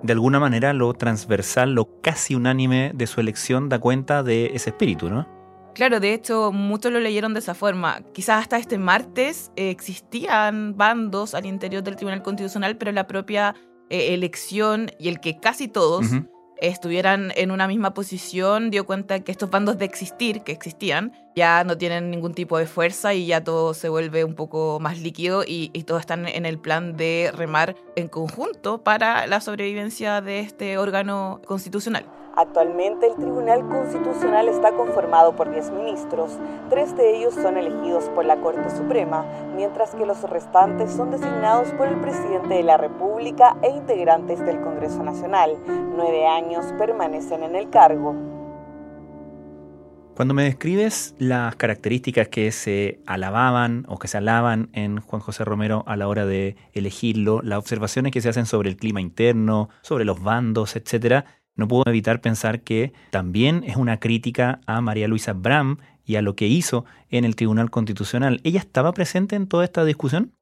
de 0.02 0.12
alguna 0.12 0.40
manera 0.40 0.72
lo 0.72 0.92
transversal, 0.94 1.74
lo 1.74 2.00
casi 2.00 2.34
unánime 2.34 2.92
de 2.94 3.06
su 3.06 3.20
elección 3.20 3.68
da 3.68 3.78
cuenta 3.78 4.22
de 4.22 4.52
ese 4.54 4.70
espíritu, 4.70 5.10
¿no? 5.10 5.26
Claro, 5.74 6.00
de 6.00 6.12
hecho, 6.12 6.50
muchos 6.50 6.90
lo 6.90 6.98
leyeron 6.98 7.34
de 7.34 7.40
esa 7.40 7.54
forma. 7.54 8.00
Quizás 8.12 8.42
hasta 8.42 8.58
este 8.58 8.78
martes 8.78 9.52
eh, 9.54 9.70
existían 9.70 10.76
bandos 10.76 11.34
al 11.34 11.46
interior 11.46 11.84
del 11.84 11.94
Tribunal 11.94 12.22
Constitucional, 12.22 12.76
pero 12.76 12.90
la 12.90 13.06
propia 13.06 13.54
eh, 13.88 14.12
elección 14.12 14.90
y 14.98 15.08
el 15.08 15.20
que 15.20 15.38
casi 15.38 15.68
todos 15.68 16.06
estuvieran 16.60 17.32
en 17.36 17.50
una 17.50 17.66
misma 17.66 17.94
posición 17.94 18.70
dio 18.70 18.86
cuenta 18.86 19.20
que 19.20 19.32
estos 19.32 19.50
bandos 19.50 19.78
de 19.78 19.84
existir, 19.84 20.42
que 20.42 20.52
existían, 20.52 21.12
ya 21.34 21.64
no 21.64 21.78
tienen 21.78 22.10
ningún 22.10 22.34
tipo 22.34 22.58
de 22.58 22.66
fuerza 22.66 23.14
y 23.14 23.26
ya 23.26 23.44
todo 23.44 23.74
se 23.74 23.88
vuelve 23.88 24.24
un 24.24 24.34
poco 24.34 24.80
más 24.80 24.98
líquido 25.00 25.44
y, 25.46 25.70
y 25.72 25.84
todos 25.84 26.00
están 26.00 26.26
en 26.26 26.46
el 26.46 26.58
plan 26.58 26.96
de 26.96 27.30
remar 27.34 27.76
en 27.96 28.08
conjunto 28.08 28.82
para 28.82 29.26
la 29.26 29.40
sobrevivencia 29.40 30.20
de 30.20 30.40
este 30.40 30.78
órgano 30.78 31.40
constitucional. 31.46 32.17
Actualmente 32.38 33.08
el 33.08 33.16
Tribunal 33.16 33.66
Constitucional 33.66 34.48
está 34.48 34.70
conformado 34.70 35.34
por 35.34 35.50
10 35.50 35.72
ministros, 35.72 36.38
tres 36.70 36.96
de 36.96 37.16
ellos 37.16 37.34
son 37.34 37.56
elegidos 37.56 38.04
por 38.10 38.24
la 38.24 38.36
Corte 38.36 38.70
Suprema, 38.70 39.26
mientras 39.56 39.92
que 39.96 40.06
los 40.06 40.22
restantes 40.22 40.92
son 40.92 41.10
designados 41.10 41.72
por 41.72 41.88
el 41.88 41.96
presidente 41.96 42.54
de 42.54 42.62
la 42.62 42.76
República 42.76 43.56
e 43.60 43.70
integrantes 43.70 44.38
del 44.46 44.60
Congreso 44.60 45.02
Nacional. 45.02 45.56
Nueve 45.66 46.28
años 46.28 46.64
permanecen 46.78 47.42
en 47.42 47.56
el 47.56 47.70
cargo. 47.70 48.14
Cuando 50.18 50.34
me 50.34 50.42
describes 50.42 51.14
las 51.18 51.54
características 51.54 52.26
que 52.26 52.50
se 52.50 53.00
alababan 53.06 53.84
o 53.86 53.98
que 53.98 54.08
se 54.08 54.16
alaban 54.18 54.68
en 54.72 55.00
Juan 55.00 55.22
José 55.22 55.44
Romero 55.44 55.84
a 55.86 55.96
la 55.96 56.08
hora 56.08 56.26
de 56.26 56.56
elegirlo, 56.72 57.40
las 57.42 57.58
observaciones 57.58 58.10
que 58.10 58.20
se 58.20 58.28
hacen 58.28 58.44
sobre 58.44 58.68
el 58.68 58.76
clima 58.76 59.00
interno, 59.00 59.70
sobre 59.80 60.04
los 60.04 60.20
bandos, 60.20 60.74
etcétera, 60.74 61.24
no 61.58 61.68
puedo 61.68 61.82
evitar 61.86 62.22
pensar 62.22 62.62
que 62.62 62.92
también 63.10 63.64
es 63.66 63.76
una 63.76 63.98
crítica 64.00 64.60
a 64.66 64.80
María 64.80 65.08
Luisa 65.08 65.32
Bram 65.34 65.78
y 66.06 66.16
a 66.16 66.22
lo 66.22 66.36
que 66.36 66.46
hizo 66.46 66.86
en 67.10 67.24
el 67.24 67.36
Tribunal 67.36 67.70
Constitucional. 67.70 68.40
¿Ella 68.44 68.60
estaba 68.60 68.92
presente 68.92 69.36
en 69.36 69.48
toda 69.48 69.64
esta 69.64 69.84
discusión? 69.84 70.32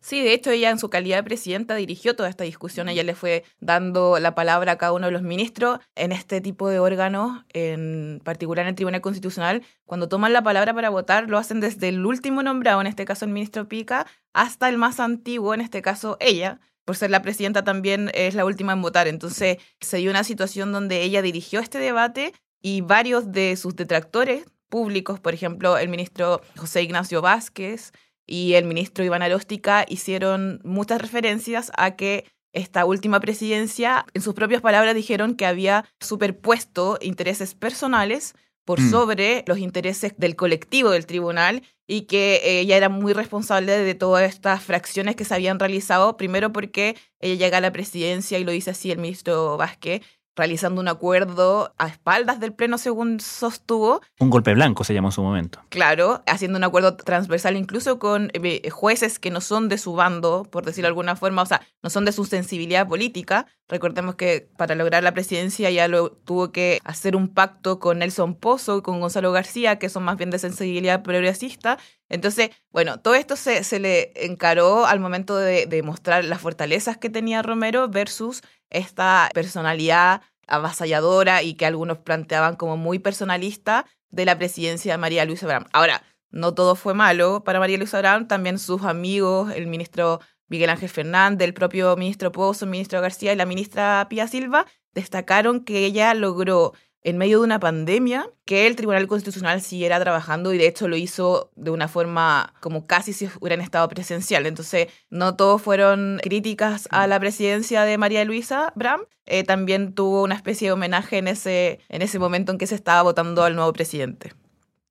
Sí, 0.00 0.20
de 0.20 0.32
hecho 0.32 0.50
ella 0.50 0.70
en 0.70 0.78
su 0.78 0.90
calidad 0.90 1.18
de 1.18 1.22
presidenta 1.22 1.76
dirigió 1.76 2.16
toda 2.16 2.28
esta 2.28 2.42
discusión, 2.42 2.88
ella 2.88 3.04
le 3.04 3.14
fue 3.14 3.44
dando 3.60 4.18
la 4.18 4.34
palabra 4.34 4.72
a 4.72 4.76
cada 4.76 4.92
uno 4.92 5.06
de 5.06 5.12
los 5.12 5.22
ministros 5.22 5.78
en 5.94 6.10
este 6.10 6.40
tipo 6.40 6.68
de 6.68 6.80
órganos, 6.80 7.44
en 7.52 8.20
particular 8.24 8.64
en 8.64 8.70
el 8.70 8.74
Tribunal 8.74 9.00
Constitucional, 9.00 9.62
cuando 9.84 10.08
toman 10.08 10.32
la 10.32 10.42
palabra 10.42 10.74
para 10.74 10.90
votar 10.90 11.28
lo 11.28 11.38
hacen 11.38 11.60
desde 11.60 11.88
el 11.88 12.04
último 12.04 12.42
nombrado, 12.42 12.80
en 12.80 12.88
este 12.88 13.04
caso 13.04 13.24
el 13.24 13.30
ministro 13.30 13.68
Pica, 13.68 14.06
hasta 14.32 14.68
el 14.68 14.76
más 14.76 14.98
antiguo, 14.98 15.54
en 15.54 15.60
este 15.60 15.82
caso 15.82 16.16
ella, 16.18 16.58
por 16.84 16.96
ser 16.96 17.10
la 17.10 17.22
presidenta 17.22 17.64
también 17.64 18.10
es 18.14 18.34
la 18.34 18.44
última 18.44 18.72
en 18.72 18.82
votar, 18.82 19.08
entonces 19.08 19.58
se 19.80 19.96
dio 19.98 20.10
una 20.10 20.24
situación 20.24 20.72
donde 20.72 21.02
ella 21.02 21.22
dirigió 21.22 21.60
este 21.60 21.78
debate 21.78 22.32
y 22.60 22.80
varios 22.80 23.32
de 23.32 23.56
sus 23.56 23.76
detractores 23.76 24.44
públicos, 24.68 25.20
por 25.20 25.34
ejemplo 25.34 25.78
el 25.78 25.88
ministro 25.88 26.40
José 26.56 26.82
Ignacio 26.82 27.20
Vázquez, 27.22 27.92
y 28.26 28.54
el 28.54 28.64
ministro 28.64 29.04
Iván 29.04 29.22
Aróstica 29.22 29.84
hicieron 29.88 30.60
muchas 30.64 31.00
referencias 31.00 31.70
a 31.76 31.96
que 31.96 32.24
esta 32.52 32.84
última 32.84 33.18
presidencia, 33.20 34.04
en 34.14 34.22
sus 34.22 34.34
propias 34.34 34.60
palabras, 34.60 34.94
dijeron 34.94 35.34
que 35.34 35.46
había 35.46 35.84
superpuesto 36.00 36.98
intereses 37.00 37.54
personales 37.54 38.34
por 38.64 38.80
mm. 38.80 38.90
sobre 38.90 39.44
los 39.46 39.58
intereses 39.58 40.14
del 40.16 40.36
colectivo 40.36 40.90
del 40.90 41.06
tribunal 41.06 41.62
y 41.86 42.02
que 42.02 42.40
ella 42.60 42.76
era 42.76 42.88
muy 42.88 43.12
responsable 43.12 43.76
de 43.76 43.94
todas 43.94 44.28
estas 44.28 44.62
fracciones 44.62 45.16
que 45.16 45.24
se 45.24 45.34
habían 45.34 45.58
realizado, 45.58 46.16
primero 46.16 46.52
porque 46.52 46.96
ella 47.20 47.46
llega 47.46 47.58
a 47.58 47.60
la 47.60 47.72
presidencia 47.72 48.38
y 48.38 48.44
lo 48.44 48.52
dice 48.52 48.70
así 48.70 48.90
el 48.90 48.98
ministro 48.98 49.56
Vázquez, 49.56 50.02
realizando 50.34 50.80
un 50.80 50.88
acuerdo 50.88 51.74
a 51.78 51.88
espaldas 51.88 52.40
del 52.40 52.54
Pleno, 52.54 52.78
según 52.78 53.20
sostuvo. 53.20 54.00
Un 54.18 54.30
golpe 54.30 54.54
blanco 54.54 54.84
se 54.84 54.94
llamó 54.94 55.08
en 55.08 55.12
su 55.12 55.22
momento. 55.22 55.60
Claro, 55.68 56.22
haciendo 56.26 56.58
un 56.58 56.64
acuerdo 56.64 56.96
transversal 56.96 57.56
incluso 57.56 57.98
con 57.98 58.30
eh, 58.32 58.70
jueces 58.70 59.18
que 59.18 59.30
no 59.30 59.40
son 59.40 59.68
de 59.68 59.78
su 59.78 59.94
bando, 59.94 60.44
por 60.50 60.64
decirlo 60.64 60.86
de 60.86 60.88
alguna 60.88 61.16
forma, 61.16 61.42
o 61.42 61.46
sea, 61.46 61.60
no 61.82 61.90
son 61.90 62.04
de 62.04 62.12
su 62.12 62.24
sensibilidad 62.24 62.88
política. 62.88 63.46
Recordemos 63.68 64.16
que 64.16 64.48
para 64.56 64.74
lograr 64.74 65.02
la 65.02 65.12
presidencia 65.12 65.70
ya 65.70 65.88
lo, 65.88 66.10
tuvo 66.10 66.52
que 66.52 66.78
hacer 66.84 67.16
un 67.16 67.28
pacto 67.28 67.78
con 67.78 67.98
Nelson 67.98 68.34
Pozo 68.34 68.78
y 68.78 68.82
con 68.82 69.00
Gonzalo 69.00 69.32
García, 69.32 69.78
que 69.78 69.88
son 69.88 70.04
más 70.04 70.16
bien 70.16 70.30
de 70.30 70.38
sensibilidad 70.38 71.02
progresista. 71.02 71.78
Entonces, 72.08 72.50
bueno, 72.70 73.00
todo 73.00 73.14
esto 73.14 73.36
se, 73.36 73.64
se 73.64 73.78
le 73.80 74.12
encaró 74.26 74.84
al 74.84 75.00
momento 75.00 75.36
de, 75.36 75.66
de 75.66 75.82
mostrar 75.82 76.24
las 76.24 76.40
fortalezas 76.40 76.98
que 76.98 77.08
tenía 77.08 77.42
Romero 77.42 77.88
versus 77.88 78.42
esta 78.72 79.30
personalidad 79.34 80.22
avasalladora 80.46 81.42
y 81.42 81.54
que 81.54 81.66
algunos 81.66 81.98
planteaban 81.98 82.56
como 82.56 82.76
muy 82.76 82.98
personalista 82.98 83.86
de 84.10 84.24
la 84.24 84.36
presidencia 84.36 84.92
de 84.92 84.98
María 84.98 85.24
Luisa 85.24 85.46
Abraham. 85.46 85.66
Ahora, 85.72 86.02
no 86.30 86.54
todo 86.54 86.74
fue 86.74 86.94
malo 86.94 87.44
para 87.44 87.60
María 87.60 87.78
Luisa 87.78 87.98
Abraham, 87.98 88.26
también 88.26 88.58
sus 88.58 88.82
amigos, 88.82 89.52
el 89.54 89.66
ministro 89.66 90.20
Miguel 90.48 90.70
Ángel 90.70 90.88
Fernández, 90.88 91.46
el 91.46 91.54
propio 91.54 91.96
ministro 91.96 92.32
Pozo, 92.32 92.64
el 92.64 92.70
ministro 92.70 93.00
García 93.00 93.32
y 93.32 93.36
la 93.36 93.46
ministra 93.46 94.06
Pía 94.10 94.26
Silva 94.28 94.66
destacaron 94.92 95.64
que 95.64 95.84
ella 95.86 96.12
logró 96.14 96.74
en 97.04 97.18
medio 97.18 97.38
de 97.38 97.44
una 97.44 97.58
pandemia 97.58 98.28
que 98.44 98.66
el 98.66 98.76
Tribunal 98.76 99.06
Constitucional 99.08 99.60
siguiera 99.60 99.98
trabajando 99.98 100.52
y 100.52 100.58
de 100.58 100.66
hecho 100.66 100.88
lo 100.88 100.96
hizo 100.96 101.50
de 101.56 101.70
una 101.70 101.88
forma 101.88 102.54
como 102.60 102.86
casi 102.86 103.12
si 103.12 103.28
hubieran 103.40 103.60
estado 103.60 103.88
presencial. 103.88 104.46
Entonces, 104.46 104.88
no 105.10 105.34
todos 105.34 105.60
fueron 105.60 106.20
críticas 106.22 106.88
a 106.90 107.06
la 107.06 107.18
presidencia 107.18 107.82
de 107.82 107.98
María 107.98 108.24
Luisa 108.24 108.72
Bram. 108.76 109.00
Eh, 109.26 109.44
también 109.44 109.94
tuvo 109.94 110.22
una 110.22 110.34
especie 110.34 110.68
de 110.68 110.72
homenaje 110.72 111.18
en 111.18 111.28
ese, 111.28 111.80
en 111.88 112.02
ese 112.02 112.18
momento 112.18 112.52
en 112.52 112.58
que 112.58 112.66
se 112.66 112.74
estaba 112.74 113.02
votando 113.02 113.42
al 113.42 113.54
nuevo 113.56 113.72
presidente. 113.72 114.32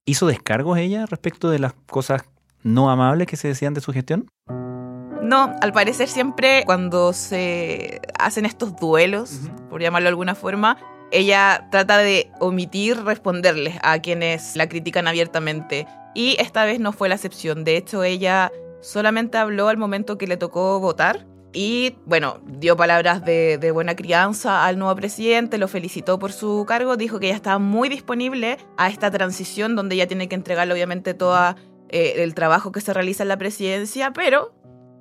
¿Hizo 0.05 0.27
descargos 0.27 0.77
ella 0.77 1.05
respecto 1.05 1.49
de 1.49 1.59
las 1.59 1.73
cosas 1.87 2.23
no 2.63 2.89
amables 2.89 3.27
que 3.27 3.37
se 3.37 3.47
decían 3.47 3.73
de 3.73 3.81
su 3.81 3.93
gestión? 3.93 4.27
No, 5.21 5.55
al 5.61 5.71
parecer 5.71 6.09
siempre 6.09 6.63
cuando 6.65 7.13
se 7.13 8.01
hacen 8.19 8.45
estos 8.45 8.75
duelos, 8.75 9.39
por 9.69 9.81
llamarlo 9.81 10.05
de 10.05 10.09
alguna 10.09 10.35
forma, 10.35 10.77
ella 11.11 11.67
trata 11.71 11.97
de 11.97 12.31
omitir 12.39 13.03
responderles 13.03 13.77
a 13.83 13.99
quienes 13.99 14.55
la 14.55 14.67
critican 14.67 15.07
abiertamente. 15.07 15.87
Y 16.13 16.35
esta 16.39 16.65
vez 16.65 16.79
no 16.79 16.91
fue 16.91 17.09
la 17.09 17.15
excepción. 17.15 17.63
De 17.63 17.77
hecho, 17.77 18.03
ella 18.03 18.51
solamente 18.81 19.37
habló 19.37 19.67
al 19.67 19.77
momento 19.77 20.17
que 20.17 20.27
le 20.27 20.37
tocó 20.37 20.79
votar. 20.79 21.25
Y 21.53 21.97
bueno, 22.05 22.39
dio 22.45 22.77
palabras 22.77 23.25
de, 23.25 23.71
buena 23.73 23.95
crianza 23.95 24.65
al 24.65 24.79
nuevo 24.79 24.95
presidente, 24.95 25.57
lo 25.57 25.67
felicitó 25.67 26.17
por 26.17 26.31
su 26.31 26.63
cargo, 26.65 26.95
dijo 26.95 27.19
que 27.19 27.27
ella 27.27 27.35
estaba 27.35 27.59
muy 27.59 27.89
disponible 27.89 28.57
a 28.77 28.87
esta 28.87 29.11
transición 29.11 29.75
donde 29.75 29.95
ella 29.95 30.07
tiene 30.07 30.29
que 30.29 30.35
entregarle 30.35 30.73
obviamente 30.73 31.13
todo 31.13 31.55
eh, 31.89 32.23
el 32.23 32.33
trabajo 32.35 32.71
que 32.71 32.79
se 32.79 32.93
realiza 32.93 33.23
en 33.23 33.29
la 33.29 33.37
presidencia, 33.37 34.11
pero 34.13 34.53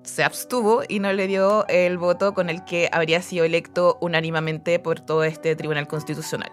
se 0.02 0.25
abstuvo 0.25 0.83
y 0.88 0.99
no 1.00 1.12
le 1.12 1.26
dio 1.26 1.66
el 1.69 1.99
voto 1.99 2.35
con 2.35 2.50
el 2.50 2.64
que 2.64 2.88
habría 2.92 3.23
sido 3.23 3.45
electo 3.45 3.99
unánimemente 4.00 4.78
por 4.78 5.00
todo 5.00 5.25
este 5.25 5.54
Tribunal 5.57 5.87
Constitucional. 5.87 6.50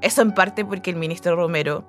Eso 0.00 0.22
en 0.22 0.32
parte 0.32 0.64
porque 0.64 0.90
el 0.90 0.96
ministro 0.96 1.36
Romero 1.36 1.84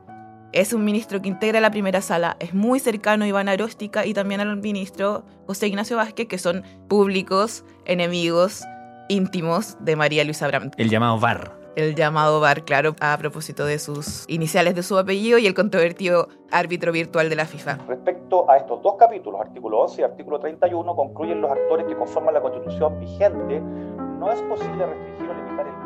es 0.53 0.73
un 0.73 0.83
ministro 0.83 1.21
que 1.21 1.29
integra 1.29 1.61
la 1.61 1.71
primera 1.71 2.01
sala, 2.01 2.35
es 2.39 2.53
muy 2.53 2.79
cercano 2.79 3.23
a 3.23 3.27
Iván 3.27 3.47
Aróstica 3.47 4.05
y 4.05 4.13
también 4.13 4.41
al 4.41 4.57
ministro 4.57 5.25
José 5.47 5.67
Ignacio 5.67 5.95
Vázquez, 5.97 6.27
que 6.27 6.37
son 6.37 6.63
públicos 6.89 7.63
enemigos 7.85 8.63
íntimos 9.07 9.77
de 9.79 9.95
María 9.95 10.23
Luisa 10.23 10.47
Brandt. 10.47 10.73
El 10.77 10.89
llamado 10.89 11.19
VAR 11.19 11.60
el 11.75 11.95
llamado 11.95 12.39
VAR, 12.39 12.63
claro, 12.63 12.95
a 12.99 13.17
propósito 13.17 13.65
de 13.65 13.79
sus 13.79 14.25
iniciales 14.27 14.75
de 14.75 14.83
su 14.83 14.97
apellido 14.97 15.37
y 15.37 15.47
el 15.47 15.53
controvertido 15.53 16.27
árbitro 16.51 16.91
virtual 16.91 17.29
de 17.29 17.35
la 17.35 17.45
FIFA. 17.45 17.79
Respecto 17.87 18.49
a 18.49 18.57
estos 18.57 18.81
dos 18.81 18.95
capítulos, 18.97 19.39
artículo 19.41 19.79
11 19.81 20.01
y 20.01 20.03
artículo 20.03 20.39
31, 20.39 20.95
concluyen 20.95 21.41
los 21.41 21.51
actores 21.51 21.85
que 21.85 21.95
conforman 21.95 22.33
la 22.33 22.41
constitución 22.41 22.99
vigente. 22.99 23.59
No 23.59 24.31
es 24.31 24.41
posible 24.43 24.85
restringir 24.85 25.29
o 25.29 25.33
limitar 25.33 25.67
el. 25.67 25.81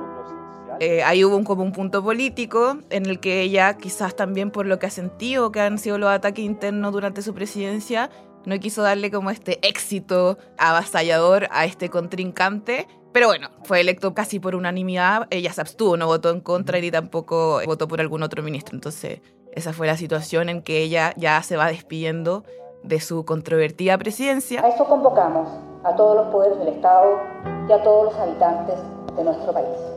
Eh, 0.79 1.03
ahí 1.03 1.23
hubo 1.23 1.37
un, 1.37 1.45
como 1.45 1.63
un 1.63 1.71
punto 1.71 2.03
político 2.03 2.77
en 2.89 3.05
el 3.05 3.19
que 3.19 3.41
ella, 3.41 3.77
quizás 3.77 4.15
también 4.15 4.51
por 4.51 4.65
lo 4.65 4.77
que 4.77 4.87
ha 4.87 4.89
sentido 4.89 5.51
que 5.51 5.61
han 5.61 5.77
sido 5.77 5.97
los 5.97 6.09
ataques 6.09 6.43
internos 6.43 6.91
durante 6.91 7.21
su 7.21 7.33
presidencia, 7.33 8.09
no 8.45 8.59
quiso 8.59 8.81
darle 8.81 9.09
como 9.09 9.31
este 9.31 9.65
éxito 9.67 10.37
avasallador 10.57 11.47
a 11.51 11.65
este 11.65 11.89
contrincante 11.89 12.87
pero 13.15 13.27
bueno, 13.27 13.47
fue 13.63 13.79
electo 13.79 14.13
casi 14.13 14.41
por 14.41 14.55
unanimidad. 14.55 15.27
Ella 15.29 15.53
se 15.53 15.61
abstuvo, 15.61 15.95
no 15.95 16.05
votó 16.05 16.31
en 16.31 16.41
contra 16.41 16.81
ni 16.81 16.91
tampoco 16.91 17.61
votó 17.65 17.87
por 17.87 18.01
algún 18.01 18.23
otro 18.23 18.43
ministro. 18.43 18.75
Entonces, 18.75 19.21
esa 19.53 19.71
fue 19.71 19.87
la 19.87 19.95
situación 19.95 20.49
en 20.49 20.61
que 20.61 20.81
ella 20.81 21.13
ya 21.15 21.41
se 21.41 21.55
va 21.55 21.67
despidiendo 21.67 22.43
de 22.83 22.99
su 22.99 23.23
controvertida 23.23 23.97
presidencia. 23.97 24.61
A 24.65 24.67
eso 24.67 24.83
convocamos 24.83 25.47
a 25.85 25.95
todos 25.95 26.17
los 26.17 26.27
poderes 26.27 26.59
del 26.59 26.67
Estado 26.67 27.21
y 27.69 27.71
a 27.71 27.81
todos 27.83 28.11
los 28.11 28.15
habitantes 28.15 28.79
de 29.15 29.23
nuestro 29.23 29.53
país. 29.53 29.94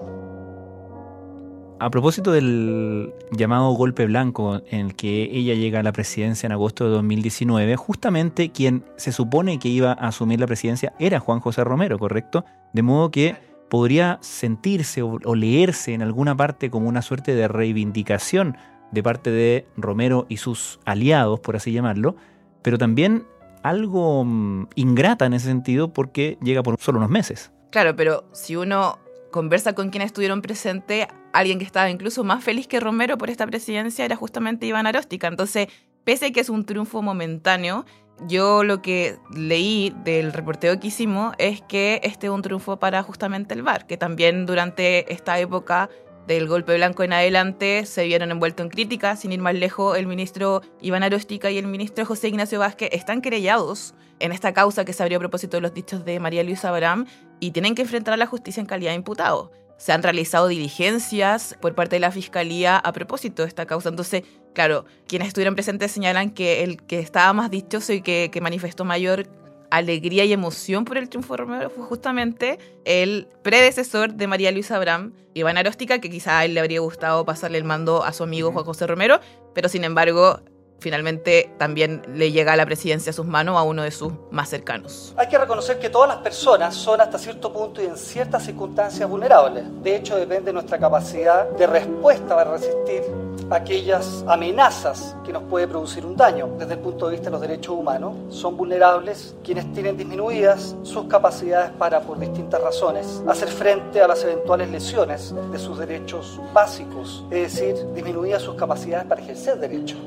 A 1.80 1.90
propósito 1.90 2.32
del 2.32 3.14
llamado 3.30 3.70
golpe 3.70 4.04
blanco 4.06 4.61
en 4.68 4.87
el 4.87 4.97
que 4.97 5.30
ella 5.32 5.54
llega 5.54 5.78
a 5.78 5.82
la 5.85 5.92
presidencia 5.92 6.49
en 6.49 6.52
agosto 6.52 6.85
de 6.85 6.90
2019, 6.90 7.76
justamente 7.76 8.50
quien 8.50 8.85
se 8.97 9.12
supone 9.12 9.61
que 9.61 9.68
iba 9.68 9.92
a 9.92 10.08
asumir 10.08 10.40
la 10.40 10.49
presidencia 10.49 10.92
era 10.99 11.20
Juan 11.20 11.38
José 11.38 11.62
Romero, 11.62 11.97
¿correcto? 11.97 12.44
De 12.73 12.82
modo 12.82 13.12
que 13.12 13.37
podría 13.68 14.18
sentirse 14.23 15.02
o, 15.02 15.35
leerse 15.37 15.94
en 15.94 16.02
alguna 16.02 16.37
parte 16.37 16.68
como 16.68 16.88
una 16.88 17.00
suerte 17.00 17.37
de 17.37 17.47
reivindicación 17.47 18.56
de 18.90 19.02
parte 19.04 19.30
de 19.30 19.68
Romero 19.76 20.26
y 20.28 20.38
sus 20.38 20.80
aliados, 20.85 21.38
por 21.38 21.54
así 21.54 21.70
llamarlo, 21.70 22.16
pero 22.62 22.76
también 22.76 23.25
algo 23.62 24.25
mm, 24.25 24.68
ingrata 24.75 25.26
en 25.26 25.35
ese 25.35 25.47
sentido 25.47 25.92
porque 25.92 26.38
llega 26.42 26.64
por 26.64 26.76
solo 26.80 26.99
unos 26.99 27.11
meses. 27.11 27.52
Claro, 27.70 27.94
pero 27.94 28.25
si 28.32 28.56
uno 28.56 28.99
conversa 29.30 29.75
con 29.75 29.90
quienes 29.90 30.06
estuvieron 30.06 30.42
presentes, 30.42 31.06
alguien 31.32 31.58
que 31.58 31.64
estaba 31.64 31.90
incluso 31.90 32.25
más 32.25 32.42
feliz 32.42 32.66
que 32.66 32.80
Romero 32.80 33.18
por 33.18 33.30
esta 33.30 33.47
presidencia 33.47 34.04
era 34.04 34.16
justamente 34.16 34.66
Iván 34.66 34.87
Aróstica. 34.87 35.28
Entonces, 35.28 35.68
pese 36.04 36.26
a 36.26 36.30
que 36.30 36.40
es 36.40 36.49
un 36.49 36.64
triunfo 36.64 37.02
momentáneo, 37.02 37.85
yo 38.26 38.64
lo 38.64 38.82
que 38.82 39.16
leí 39.35 39.94
del 40.04 40.32
reporteo 40.32 40.80
que 40.80 40.88
hicimos 40.88 41.35
es 41.38 41.62
que 41.62 42.00
este 42.02 42.26
es 42.26 42.32
un 42.32 42.42
triunfo 42.42 42.78
para 42.78 43.02
justamente 43.02 43.54
el 43.54 43.62
VAR, 43.62 43.87
que 43.87 43.97
también 43.97 44.44
durante 44.44 45.12
esta 45.12 45.38
época 45.38 45.88
del 46.26 46.47
golpe 46.47 46.75
blanco 46.76 47.02
en 47.04 47.12
adelante 47.12 47.87
se 47.87 48.04
vieron 48.04 48.30
envueltos 48.30 48.64
en 48.64 48.70
críticas. 48.70 49.20
Sin 49.20 49.32
ir 49.32 49.40
más 49.40 49.54
lejos, 49.54 49.97
el 49.97 50.06
ministro 50.06 50.62
Iván 50.80 51.02
Aróstica 51.02 51.50
y 51.50 51.58
el 51.58 51.66
ministro 51.66 52.04
José 52.04 52.28
Ignacio 52.28 52.58
Vázquez 52.58 52.90
están 52.92 53.23
querellados 53.23 53.94
en 54.18 54.32
esta 54.32 54.52
causa 54.52 54.85
que 54.85 54.92
se 54.92 55.02
abrió 55.02 55.18
a 55.18 55.20
propósito 55.20 55.56
de 55.56 55.61
los 55.62 55.73
dichos 55.73 56.04
de 56.04 56.20
María 56.20 56.42
Luisa 56.42 56.68
Abraham 56.68 57.06
y 57.40 57.52
tienen 57.52 57.75
que 57.75 57.83
enfrentar 57.83 58.14
a 58.14 58.16
la 58.16 58.26
justicia 58.26 58.61
en 58.61 58.66
calidad 58.66 58.90
de 58.90 58.97
imputado. 58.97 59.52
Se 59.76 59.92
han 59.92 60.02
realizado 60.02 60.49
diligencias 60.49 61.57
por 61.61 61.75
parte 61.75 61.97
de 61.97 62.00
la 62.00 62.11
fiscalía 62.11 62.76
a 62.78 62.92
propósito 62.92 63.42
de 63.42 63.49
esta 63.49 63.66
causa. 63.66 63.88
Entonces, 63.88 64.25
claro, 64.52 64.85
quienes 65.07 65.28
estuvieron 65.28 65.54
presentes 65.54 65.92
señalan 65.92 66.30
que 66.30 66.64
el 66.64 66.83
que 66.83 66.99
estaba 66.99 67.33
más 67.33 67.50
dichoso 67.50 67.92
y 67.92 68.02
que, 68.02 68.30
que 68.33 68.40
manifestó 68.40 68.85
mayor 68.85 69.28
alegría 69.71 70.25
y 70.25 70.33
emoción 70.33 70.85
por 70.85 70.99
el 70.99 71.09
triunfo 71.09 71.35
de 71.35 71.38
Romero 71.38 71.71
fue 71.71 71.85
justamente 71.85 72.59
el 72.85 73.28
predecesor 73.42 74.14
de 74.14 74.26
María 74.26 74.50
Luisa 74.50 74.76
Abraham, 74.76 75.12
Iván 75.35 75.59
Aróstica, 75.59 76.00
que 76.00 76.11
quizá 76.11 76.38
a 76.38 76.45
él 76.45 76.54
le 76.54 76.61
habría 76.61 76.80
gustado 76.80 77.25
pasarle 77.25 77.59
el 77.59 77.64
mando 77.64 78.02
a 78.04 78.12
su 78.12 78.23
amigo 78.25 78.50
Juan 78.52 78.64
José 78.64 78.87
Romero, 78.87 79.21
pero 79.54 79.68
sin 79.68 79.85
embargo 79.85 80.40
finalmente 80.78 81.50
también 81.58 82.02
le 82.14 82.32
llega 82.32 82.52
a 82.52 82.56
la 82.56 82.66
presidencia 82.66 83.11
a 83.11 83.12
sus 83.12 83.26
manos 83.26 83.56
a 83.56 83.62
uno 83.62 83.82
de 83.82 83.90
sus 83.90 84.12
más 84.30 84.49
cercanos. 84.49 85.14
Hay 85.16 85.28
que 85.28 85.38
reconocer 85.38 85.78
que 85.78 85.90
todas 85.90 86.08
las 86.08 86.18
personas 86.18 86.75
son 86.75 87.00
hasta 87.00 87.18
cierto 87.18 87.52
punto 87.52 87.82
y 87.82 87.87
en 87.87 87.97
ciertas 87.97 88.44
circunstancias 88.44 89.08
vulnerables. 89.08 89.64
De 89.82 89.97
hecho, 89.97 90.16
depende 90.16 90.47
de 90.47 90.52
nuestra 90.52 90.78
capacidad 90.78 91.49
de 91.50 91.66
respuesta 91.66 92.35
para 92.35 92.52
resistir 92.52 93.02
aquellas 93.50 94.25
amenazas 94.26 95.16
que 95.25 95.32
nos 95.32 95.42
puede 95.44 95.66
producir 95.66 96.04
un 96.04 96.16
daño. 96.16 96.49
Desde 96.58 96.75
el 96.75 96.80
punto 96.80 97.06
de 97.06 97.12
vista 97.12 97.26
de 97.26 97.32
los 97.32 97.40
derechos 97.40 97.75
humanos, 97.75 98.14
son 98.28 98.56
vulnerables 98.56 99.35
quienes 99.42 99.73
tienen 99.73 99.97
disminuidas 99.97 100.76
sus 100.82 101.06
capacidades 101.06 101.70
para, 101.73 102.00
por 102.00 102.18
distintas 102.18 102.61
razones, 102.61 103.23
hacer 103.26 103.49
frente 103.49 104.00
a 104.00 104.08
las 104.08 104.23
eventuales 104.25 104.70
lesiones 104.70 105.35
de 105.50 105.58
sus 105.58 105.78
derechos 105.78 106.40
básicos, 106.52 107.25
es 107.30 107.54
decir, 107.54 107.76
disminuidas 107.94 108.42
sus 108.42 108.54
capacidades 108.54 109.06
para 109.06 109.20
ejercer 109.20 109.58
derechos. 109.58 109.99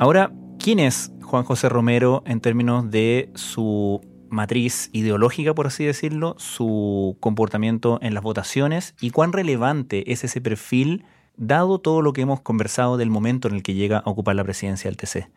Ahora, 0.00 0.32
¿quién 0.60 0.78
es 0.78 1.10
Juan 1.22 1.42
José 1.42 1.68
Romero 1.68 2.22
en 2.24 2.40
términos 2.40 2.88
de 2.88 3.32
su 3.34 4.00
matriz 4.30 4.90
ideológica, 4.92 5.56
por 5.56 5.66
así 5.66 5.84
decirlo, 5.84 6.36
su 6.38 7.16
comportamiento 7.18 7.98
en 8.00 8.14
las 8.14 8.22
votaciones 8.22 8.94
y 9.00 9.10
cuán 9.10 9.32
relevante 9.32 10.12
es 10.12 10.22
ese 10.22 10.40
perfil 10.40 11.04
dado 11.36 11.80
todo 11.80 12.00
lo 12.00 12.12
que 12.12 12.20
hemos 12.20 12.40
conversado 12.40 12.96
del 12.96 13.10
momento 13.10 13.48
en 13.48 13.56
el 13.56 13.64
que 13.64 13.74
llega 13.74 13.98
a 13.98 14.10
ocupar 14.10 14.36
la 14.36 14.44
presidencia 14.44 14.88
del 14.88 14.96
TC. 14.96 15.30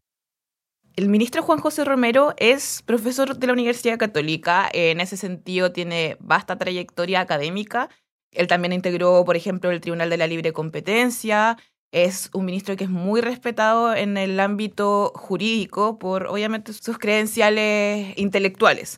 El 0.96 1.10
ministro 1.10 1.42
Juan 1.42 1.60
José 1.60 1.84
Romero 1.84 2.36
es 2.38 2.84
profesor 2.86 3.38
de 3.38 3.48
la 3.48 3.54
Universidad 3.54 3.98
Católica, 3.98 4.70
en 4.72 5.02
ese 5.02 5.18
sentido 5.18 5.72
tiene 5.72 6.18
vasta 6.20 6.60
trayectoria 6.60 7.22
académica. 7.22 7.90
Él 8.32 8.46
también 8.46 8.74
integró, 8.74 9.26
por 9.26 9.36
ejemplo, 9.36 9.72
el 9.72 9.82
Tribunal 9.82 10.12
de 10.12 10.18
la 10.18 10.28
Libre 10.28 10.54
Competencia, 10.54 11.58
es 11.92 12.30
un 12.34 12.46
ministro 12.46 12.76
que 12.76 12.86
es 12.86 12.90
muy 12.90 13.22
respetado 13.22 13.94
en 13.94 14.18
el 14.18 14.40
ámbito 14.40 15.12
jurídico 15.16 16.00
por, 16.00 16.28
obviamente, 16.28 16.74
sus 16.74 16.98
credenciales 16.98 18.18
intelectuales. 18.18 18.98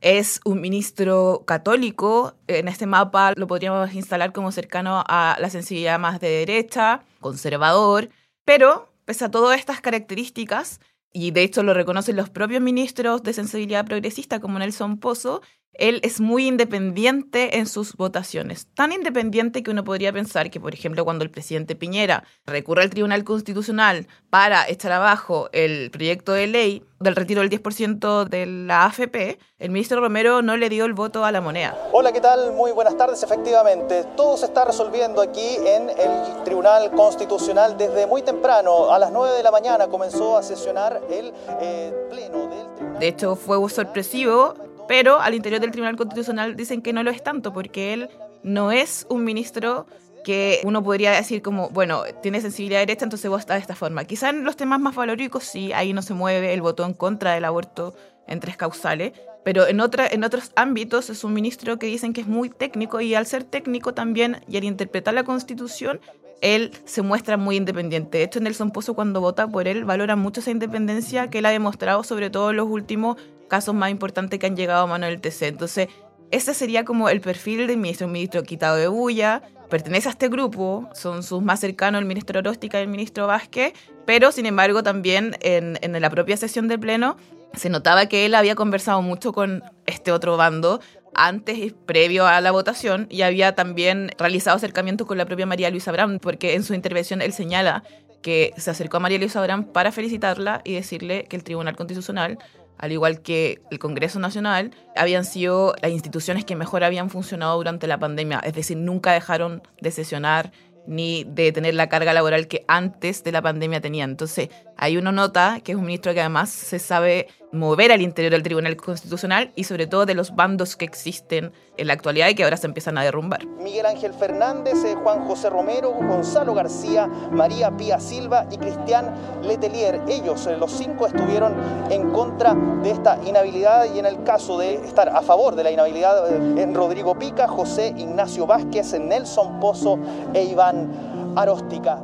Es 0.00 0.40
un 0.44 0.60
ministro 0.60 1.44
católico, 1.46 2.34
en 2.46 2.68
este 2.68 2.86
mapa 2.86 3.32
lo 3.36 3.46
podríamos 3.46 3.94
instalar 3.94 4.32
como 4.32 4.52
cercano 4.52 5.02
a 5.06 5.36
la 5.40 5.48
sensibilidad 5.48 5.98
más 5.98 6.20
de 6.20 6.28
derecha, 6.28 7.02
conservador, 7.20 8.10
pero 8.44 8.92
pese 9.06 9.24
a 9.24 9.30
todas 9.30 9.58
estas 9.58 9.80
características, 9.80 10.80
y 11.12 11.30
de 11.30 11.42
hecho 11.42 11.62
lo 11.62 11.72
reconocen 11.72 12.16
los 12.16 12.28
propios 12.28 12.60
ministros 12.60 13.22
de 13.22 13.32
sensibilidad 13.32 13.86
progresista 13.86 14.40
como 14.40 14.58
Nelson 14.58 14.98
Pozo, 14.98 15.40
él 15.74 16.00
es 16.02 16.20
muy 16.20 16.46
independiente 16.46 17.58
en 17.58 17.66
sus 17.66 17.96
votaciones. 17.96 18.68
Tan 18.74 18.92
independiente 18.92 19.62
que 19.62 19.70
uno 19.70 19.84
podría 19.84 20.12
pensar 20.12 20.50
que, 20.50 20.60
por 20.60 20.74
ejemplo, 20.74 21.04
cuando 21.04 21.24
el 21.24 21.30
presidente 21.30 21.76
Piñera 21.76 22.24
recurre 22.46 22.82
al 22.82 22.90
Tribunal 22.90 23.24
Constitucional 23.24 24.06
para 24.30 24.68
echar 24.68 24.92
abajo 24.92 25.48
el 25.52 25.90
proyecto 25.90 26.32
de 26.32 26.46
ley 26.46 26.84
del 27.00 27.16
retiro 27.16 27.42
del 27.42 27.50
10% 27.50 28.24
de 28.24 28.46
la 28.46 28.86
AFP, 28.86 29.38
el 29.58 29.70
ministro 29.70 30.00
Romero 30.00 30.42
no 30.42 30.56
le 30.56 30.68
dio 30.68 30.84
el 30.84 30.94
voto 30.94 31.24
a 31.24 31.32
la 31.32 31.40
moneda. 31.40 31.76
Hola, 31.92 32.12
¿qué 32.12 32.20
tal? 32.20 32.52
Muy 32.52 32.72
buenas 32.72 32.96
tardes. 32.96 33.22
Efectivamente, 33.22 34.04
todo 34.16 34.36
se 34.36 34.46
está 34.46 34.64
resolviendo 34.64 35.20
aquí 35.20 35.56
en 35.64 35.90
el 35.90 36.44
Tribunal 36.44 36.90
Constitucional 36.92 37.76
desde 37.76 38.06
muy 38.06 38.22
temprano. 38.22 38.90
A 38.92 38.98
las 38.98 39.10
9 39.12 39.36
de 39.36 39.42
la 39.42 39.50
mañana 39.50 39.88
comenzó 39.88 40.36
a 40.36 40.42
sesionar 40.42 41.02
el 41.10 41.32
eh, 41.60 41.92
pleno 42.10 42.48
del 42.48 42.74
Tribunal. 42.74 43.00
De 43.00 43.08
hecho, 43.08 43.36
fue 43.36 43.68
sorpresivo 43.68 44.54
pero 44.88 45.20
al 45.20 45.34
interior 45.34 45.60
del 45.60 45.70
Tribunal 45.70 45.96
Constitucional 45.96 46.56
dicen 46.56 46.82
que 46.82 46.92
no 46.92 47.02
lo 47.02 47.10
es 47.10 47.22
tanto, 47.22 47.52
porque 47.52 47.92
él 47.92 48.08
no 48.42 48.72
es 48.72 49.06
un 49.08 49.24
ministro 49.24 49.86
que 50.24 50.60
uno 50.64 50.82
podría 50.82 51.12
decir 51.12 51.42
como, 51.42 51.68
bueno, 51.70 52.02
tiene 52.22 52.40
sensibilidad 52.40 52.80
derecha, 52.80 53.04
entonces 53.04 53.30
vota 53.30 53.54
de 53.54 53.60
esta 53.60 53.74
forma. 53.76 54.04
Quizá 54.04 54.30
en 54.30 54.42
los 54.42 54.56
temas 54.56 54.80
más 54.80 54.94
valóricos 54.94 55.44
sí, 55.44 55.72
ahí 55.72 55.92
no 55.92 56.02
se 56.02 56.14
mueve 56.14 56.52
el 56.52 56.62
voto 56.62 56.84
en 56.84 56.94
contra 56.94 57.34
del 57.34 57.44
aborto 57.44 57.94
en 58.26 58.40
tres 58.40 58.56
causales, 58.56 59.12
pero 59.44 59.66
en, 59.66 59.80
otra, 59.80 60.06
en 60.06 60.24
otros 60.24 60.50
ámbitos 60.56 61.10
es 61.10 61.22
un 61.22 61.34
ministro 61.34 61.78
que 61.78 61.86
dicen 61.86 62.14
que 62.14 62.22
es 62.22 62.26
muy 62.26 62.48
técnico 62.48 63.00
y 63.00 63.14
al 63.14 63.26
ser 63.26 63.44
técnico 63.44 63.92
también 63.92 64.40
y 64.48 64.56
al 64.56 64.64
interpretar 64.64 65.12
la 65.12 65.24
Constitución, 65.24 66.00
él 66.40 66.72
se 66.84 67.02
muestra 67.02 67.36
muy 67.36 67.56
independiente. 67.56 68.18
De 68.18 68.24
hecho, 68.24 68.40
Nelson 68.40 68.70
Pozo 68.70 68.94
cuando 68.94 69.20
vota 69.20 69.46
por 69.46 69.68
él 69.68 69.84
valora 69.84 70.16
mucho 70.16 70.40
esa 70.40 70.50
independencia 70.50 71.28
que 71.28 71.38
él 71.38 71.46
ha 71.46 71.50
demostrado, 71.50 72.02
sobre 72.02 72.30
todo 72.30 72.50
en 72.50 72.56
los 72.56 72.68
últimos 72.68 73.16
casos 73.48 73.74
más 73.74 73.90
importantes 73.90 74.38
que 74.38 74.46
han 74.46 74.56
llegado 74.56 74.84
a 74.84 74.86
mano 74.86 75.06
del 75.06 75.20
TC. 75.20 75.42
Entonces, 75.42 75.88
ese 76.30 76.54
sería 76.54 76.84
como 76.84 77.08
el 77.08 77.20
perfil 77.20 77.66
del 77.66 77.76
ministro, 77.76 78.06
un 78.06 78.12
ministro 78.12 78.42
quitado 78.42 78.76
de 78.76 78.88
bulla, 78.88 79.42
pertenece 79.68 80.08
a 80.08 80.12
este 80.12 80.28
grupo, 80.28 80.88
son 80.94 81.22
sus 81.22 81.42
más 81.42 81.60
cercanos 81.60 82.00
el 82.00 82.06
ministro 82.06 82.40
Oróstica 82.40 82.78
y 82.78 82.82
el 82.82 82.88
ministro 82.88 83.26
Vázquez, 83.26 83.72
pero 84.04 84.32
sin 84.32 84.46
embargo 84.46 84.82
también 84.82 85.36
en, 85.40 85.78
en 85.80 86.00
la 86.00 86.10
propia 86.10 86.36
sesión 86.36 86.68
del 86.68 86.80
Pleno 86.80 87.16
se 87.54 87.70
notaba 87.70 88.06
que 88.06 88.26
él 88.26 88.34
había 88.34 88.54
conversado 88.54 89.00
mucho 89.02 89.32
con 89.32 89.62
este 89.86 90.12
otro 90.12 90.36
bando 90.36 90.80
antes 91.14 91.58
y 91.58 91.70
previo 91.70 92.26
a 92.26 92.40
la 92.40 92.50
votación 92.50 93.06
y 93.10 93.22
había 93.22 93.54
también 93.54 94.10
realizado 94.18 94.56
acercamientos 94.56 95.06
con 95.06 95.18
la 95.18 95.26
propia 95.26 95.46
María 95.46 95.70
Luisa 95.70 95.90
Abraham, 95.90 96.18
porque 96.20 96.54
en 96.54 96.64
su 96.64 96.74
intervención 96.74 97.22
él 97.22 97.32
señala 97.32 97.84
que 98.22 98.52
se 98.56 98.70
acercó 98.70 98.96
a 98.96 99.00
María 99.00 99.18
Luisa 99.18 99.38
Abraham 99.38 99.64
para 99.64 99.92
felicitarla 99.92 100.62
y 100.64 100.74
decirle 100.74 101.26
que 101.28 101.36
el 101.36 101.44
Tribunal 101.44 101.76
Constitucional 101.76 102.38
al 102.78 102.92
igual 102.92 103.20
que 103.22 103.62
el 103.70 103.78
Congreso 103.78 104.18
Nacional, 104.18 104.72
habían 104.96 105.24
sido 105.24 105.74
las 105.82 105.90
instituciones 105.90 106.44
que 106.44 106.56
mejor 106.56 106.84
habían 106.84 107.10
funcionado 107.10 107.56
durante 107.56 107.86
la 107.86 107.98
pandemia, 107.98 108.40
es 108.40 108.54
decir, 108.54 108.76
nunca 108.76 109.12
dejaron 109.12 109.62
de 109.80 109.90
sesionar 109.90 110.52
ni 110.86 111.24
de 111.24 111.52
tener 111.52 111.74
la 111.74 111.88
carga 111.88 112.12
laboral 112.12 112.46
que 112.46 112.64
antes 112.68 113.24
de 113.24 113.32
la 113.32 113.42
pandemia 113.42 113.80
tenían. 113.80 114.10
Entonces, 114.10 114.50
ahí 114.84 114.96
uno 114.98 115.12
nota 115.12 115.60
que 115.64 115.72
es 115.72 115.78
un 115.78 115.84
ministro 115.84 116.12
que 116.12 116.20
además 116.20 116.50
se 116.50 116.78
sabe 116.78 117.28
mover 117.52 117.92
al 117.92 118.02
interior 118.02 118.32
del 118.32 118.42
Tribunal 118.42 118.76
Constitucional 118.76 119.52
y 119.54 119.64
sobre 119.64 119.86
todo 119.86 120.06
de 120.06 120.14
los 120.14 120.34
bandos 120.34 120.76
que 120.76 120.84
existen 120.84 121.52
en 121.76 121.86
la 121.86 121.92
actualidad 121.94 122.28
y 122.28 122.34
que 122.34 122.44
ahora 122.44 122.56
se 122.56 122.66
empiezan 122.66 122.98
a 122.98 123.02
derrumbar. 123.02 123.46
Miguel 123.46 123.86
Ángel 123.86 124.12
Fernández, 124.12 124.74
eh, 124.84 124.94
Juan 125.02 125.24
José 125.24 125.50
Romero, 125.50 125.92
Gonzalo 125.92 126.52
García, 126.52 127.06
María 127.06 127.70
Pía 127.76 127.98
Silva 127.98 128.46
y 128.50 128.58
Cristian 128.58 129.14
Letelier. 129.42 130.02
Ellos, 130.08 130.46
eh, 130.46 130.56
los 130.58 130.72
cinco, 130.72 131.06
estuvieron 131.06 131.54
en 131.90 132.10
contra 132.10 132.54
de 132.82 132.90
esta 132.90 133.18
inhabilidad 133.24 133.86
y 133.94 133.98
en 134.00 134.06
el 134.06 134.22
caso 134.24 134.58
de 134.58 134.74
estar 134.74 135.08
a 135.08 135.22
favor 135.22 135.54
de 135.54 135.64
la 135.64 135.70
inhabilidad 135.70 136.30
eh, 136.30 136.62
en 136.62 136.74
Rodrigo 136.74 137.18
Pica, 137.18 137.48
José 137.48 137.94
Ignacio 137.96 138.46
Vázquez, 138.46 138.98
Nelson 138.98 139.60
Pozo 139.60 139.98
e 140.34 140.42
Iván 140.44 141.34
Aróstica. 141.36 142.00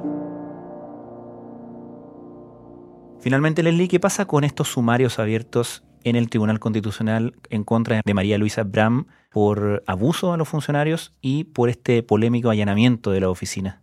Finalmente, 3.20 3.62
Leslie, 3.62 3.88
¿qué 3.88 4.00
pasa 4.00 4.24
con 4.24 4.44
estos 4.44 4.68
sumarios 4.68 5.18
abiertos 5.18 5.82
en 6.04 6.16
el 6.16 6.30
Tribunal 6.30 6.58
Constitucional 6.58 7.34
en 7.50 7.64
contra 7.64 8.00
de 8.02 8.14
María 8.14 8.38
Luisa 8.38 8.62
Bram 8.62 9.08
por 9.30 9.82
abuso 9.86 10.32
a 10.32 10.38
los 10.38 10.48
funcionarios 10.48 11.12
y 11.20 11.44
por 11.44 11.68
este 11.68 12.02
polémico 12.02 12.48
allanamiento 12.48 13.10
de 13.10 13.20
la 13.20 13.28
oficina? 13.28 13.82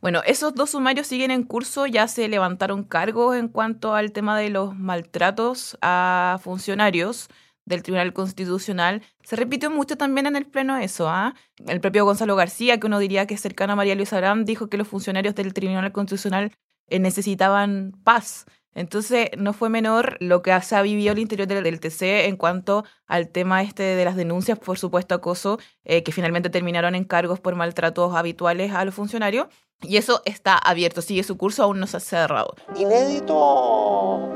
Bueno, 0.00 0.22
esos 0.24 0.54
dos 0.54 0.70
sumarios 0.70 1.06
siguen 1.06 1.30
en 1.30 1.42
curso, 1.42 1.86
ya 1.86 2.08
se 2.08 2.26
levantaron 2.28 2.84
cargos 2.84 3.36
en 3.36 3.48
cuanto 3.48 3.94
al 3.94 4.12
tema 4.12 4.38
de 4.38 4.48
los 4.48 4.74
maltratos 4.74 5.76
a 5.82 6.38
funcionarios 6.42 7.28
del 7.66 7.82
Tribunal 7.82 8.14
Constitucional. 8.14 9.02
Se 9.22 9.36
repitió 9.36 9.70
mucho 9.70 9.98
también 9.98 10.26
en 10.26 10.36
el 10.36 10.46
Pleno 10.46 10.78
eso. 10.78 11.06
¿ah? 11.06 11.34
El 11.66 11.82
propio 11.82 12.06
Gonzalo 12.06 12.34
García, 12.34 12.80
que 12.80 12.86
uno 12.86 12.98
diría 12.98 13.26
que 13.26 13.34
es 13.34 13.42
cercano 13.42 13.74
a 13.74 13.76
María 13.76 13.94
Luisa 13.94 14.18
Bram, 14.18 14.46
dijo 14.46 14.68
que 14.68 14.78
los 14.78 14.88
funcionarios 14.88 15.34
del 15.34 15.52
Tribunal 15.52 15.92
Constitucional 15.92 16.52
eh, 16.88 16.98
necesitaban 16.98 17.92
paz. 18.02 18.46
Entonces, 18.74 19.30
no 19.36 19.52
fue 19.52 19.68
menor 19.68 20.16
lo 20.20 20.42
que 20.42 20.58
se 20.62 20.76
ha 20.76 20.82
vivido 20.82 21.12
al 21.12 21.18
interior 21.18 21.48
del, 21.48 21.80
TC 21.80 22.26
en 22.26 22.36
cuanto 22.36 22.84
al 23.06 23.28
tema 23.28 23.62
este 23.62 23.82
de 23.82 24.04
las 24.04 24.16
denuncias, 24.16 24.58
por 24.58 24.78
supuesto, 24.78 25.14
acoso, 25.14 25.58
eh, 25.84 26.02
que 26.02 26.12
finalmente 26.12 26.50
terminaron 26.50 26.94
en 26.94 27.04
cargos 27.04 27.40
por 27.40 27.56
maltratos 27.56 28.14
habituales 28.14 28.72
a 28.72 28.84
los 28.84 28.94
funcionarios. 28.94 29.48
Y 29.82 29.96
eso 29.96 30.22
está 30.24 30.56
abierto, 30.56 31.02
sigue 31.02 31.22
su 31.22 31.36
curso, 31.36 31.62
aún 31.62 31.80
no 31.80 31.86
se 31.86 31.96
ha 31.96 32.00
cerrado. 32.00 32.54
Inédito 32.76 34.28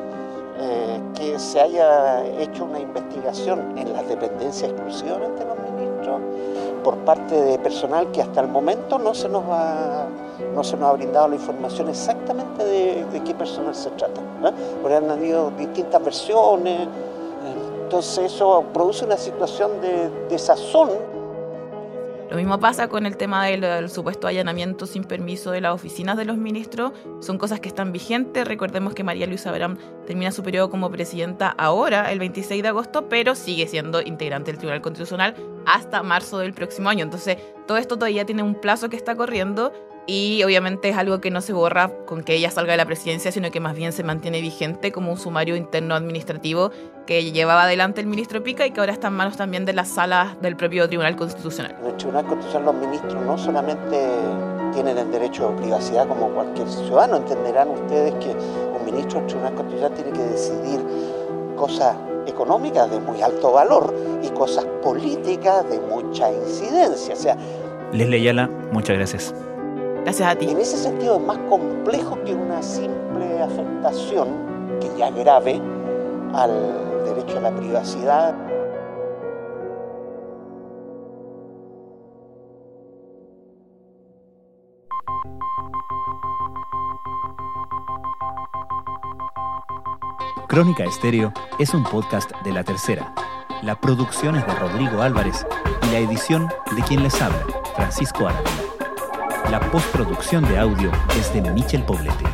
eh, 0.59 1.01
que 1.15 1.39
se 1.39 1.61
haya 1.61 2.27
hecho 2.41 2.65
una 2.65 2.81
investigación 2.81 3.77
en 3.77 3.93
las 3.93 4.09
dependencias 4.09 4.71
exclusivamente 4.71 5.45
de 5.45 5.47
los 5.47 5.59
ministros 5.71 6.21
por 6.85 6.99
parte 6.99 7.35
de 7.35 7.59
personal 7.59 8.13
que 8.13 8.23
hasta 8.23 8.41
el 8.43 8.49
momento 8.49 8.99
no 8.99 9.15
se 9.15 9.29
nos 9.29 9.43
ha, 9.49 10.07
no 10.55 10.63
se 10.63 10.77
nos 10.77 10.91
ha 10.91 10.93
brindado 10.93 11.27
la 11.29 11.35
información 11.35 11.89
exactamente 11.89 12.65
de, 12.65 13.23
qué 13.25 13.35
personal 13.35 13.75
se 13.75 13.91
trata. 13.91 14.21
Porque 14.81 14.97
han 14.97 15.11
habido 15.11 15.51
distintas 15.59 16.05
versiones, 16.05 16.87
entonces 17.83 18.33
eso 18.33 18.65
produce 18.73 19.05
una 19.05 19.17
situación 19.17 19.81
de 19.81 20.11
desazón 20.29 20.91
lo 22.35 22.39
mismo 22.41 22.59
pasa 22.59 22.89
con 22.89 23.07
el 23.07 23.17
tema 23.17 23.47
del, 23.47 23.89
supuesto 23.89 24.27
allanamiento 24.27 24.87
sin 24.87 25.05
permiso 25.05 25.53
de 25.53 25.61
las 25.61 25.73
oficinas 25.73 26.17
de 26.17 26.25
los 26.25 26.37
ministros. 26.37 26.91
Son 27.21 27.39
cosas 27.39 27.61
que 27.61 27.69
están 27.69 27.93
vigentes. 27.93 28.45
Recordemos 28.45 28.93
que 28.93 29.05
María 29.05 29.29
Luisa 29.29 29.51
Abraham 29.51 29.79
termina 30.05 30.33
su 30.33 30.43
periodo 30.43 30.69
como 30.69 30.91
presidenta 30.91 31.55
ahora, 31.57 32.11
el 32.11 32.19
26 32.19 32.61
de 32.61 32.69
agosto, 32.69 33.09
pero 33.09 33.37
sigue 33.37 33.69
siendo 33.69 34.03
integrante 34.03 34.51
del 34.51 34.59
Tribunal 34.59 34.83
Constitucional 34.83 35.37
hasta 35.65 36.03
marzo 36.03 36.39
del 36.39 36.55
próximo 36.55 36.89
año. 36.89 37.05
Entonces, 37.05 37.39
todo 37.69 37.79
esto 37.79 37.95
todavía 37.95 38.27
tiene 38.27 38.43
un 38.43 38.57
plazo 38.57 38.89
que 38.89 38.97
está 38.97 39.15
corriendo 39.15 39.73
y 40.07 40.43
obviamente 40.43 40.91
es 40.91 40.97
algo 40.97 41.21
que 41.21 41.31
no 41.31 41.41
se 41.41 41.53
borra 41.53 41.91
con 42.05 42.23
que 42.23 42.35
ella 42.35 42.51
salga 42.51 42.73
de 42.73 42.77
la 42.77 42.85
presidencia, 42.85 43.33
sino 43.33 43.51
que 43.51 43.61
más 43.61 43.75
bien 43.75 43.93
se 43.93 44.03
mantiene 44.03 44.41
vigente 44.41 44.93
como 44.93 45.11
un 45.11 45.19
sumario 45.19 45.57
interno 45.57 45.95
administrativo 45.95 46.71
que 47.07 47.33
llevaba 47.33 47.65
adelante 47.65 48.01
el 48.01 48.07
ministro 48.07 48.43
Pica 48.43 48.67
y 48.67 48.71
que 48.71 48.81
ahora 48.81 48.93
está 48.93 49.09
en 49.09 49.15
manos 49.15 49.37
también 49.37 49.65
de 49.65 49.73
las 49.73 49.89
salas 49.89 50.41
del 50.43 50.57
propio 50.57 50.87
Tribunal 50.89 51.17
Constitucional. 51.17 51.75
En 51.81 51.87
el 51.87 51.97
Tribunal 51.97 52.27
Constitucional 52.27 52.67
los 52.67 52.87
ministros 52.87 53.25
no 53.25 53.39
solamente 53.39 54.09
tienen 54.75 54.99
el 54.99 55.11
derecho 55.11 55.51
de 55.51 55.63
privacidad 55.63 56.07
como 56.07 56.29
cualquier 56.31 56.69
ciudadano, 56.69 57.17
entenderán 57.17 57.71
ustedes 57.71 58.13
que 58.15 58.31
un 58.31 58.85
ministro 58.85 59.21
del 59.21 59.29
Tribunal 59.29 59.55
Constitucional 59.55 59.95
tiene 59.95 60.13
que 60.13 60.25
decidir 60.25 60.81
cosas 61.57 61.97
económicas 62.27 62.91
de 62.91 63.01
muy 63.01 63.23
alto 63.23 63.53
valor 63.53 63.95
y 64.23 64.29
cosas 64.31 64.65
políticas 64.83 65.69
de 65.71 65.79
mucha 65.81 66.31
incidencia. 66.31 67.15
O 67.15 67.17
sea, 67.17 67.37
Leslie 67.93 68.17
Ayala, 68.19 68.51
muchas 68.73 68.97
gracias. 68.97 69.35
Gracias 70.05 70.29
a 70.29 70.37
ti. 70.37 70.51
En 70.51 70.61
ese 70.61 70.77
sentido 70.77 71.17
es 71.17 71.23
más 71.23 71.39
complejo 71.49 72.23
que 72.25 72.35
una 72.35 72.63
simple 72.63 73.41
afectación, 73.41 74.29
que 74.79 74.91
ya 74.99 75.11
grave, 75.11 75.63
al 76.35 77.05
derecho 77.07 77.39
a 77.39 77.41
la 77.41 77.57
privacidad. 77.57 78.35
Crónica 90.49 90.85
Estéreo 90.85 91.33
es 91.59 91.73
un 91.73 91.83
podcast 91.83 92.31
de 92.45 92.53
La 92.53 92.63
Tercera. 92.63 93.15
La 93.63 93.81
producción 93.81 94.37
es 94.37 94.47
de 94.47 94.55
Rodrigo 94.55 95.01
Álvarez 95.01 95.47
y 95.89 95.93
la 95.93 95.99
edición 95.99 96.49
de 96.77 96.83
quien 96.83 97.03
les 97.03 97.21
habla, 97.23 97.47
Francisco 97.75 98.29
Aravena. 98.29 98.64
La 99.51 99.61
postproducción 99.71 100.43
de 100.45 100.59
audio 100.59 100.91
es 101.19 101.33
de 101.33 101.43
Michel 101.53 101.83
Poblete. 101.83 102.25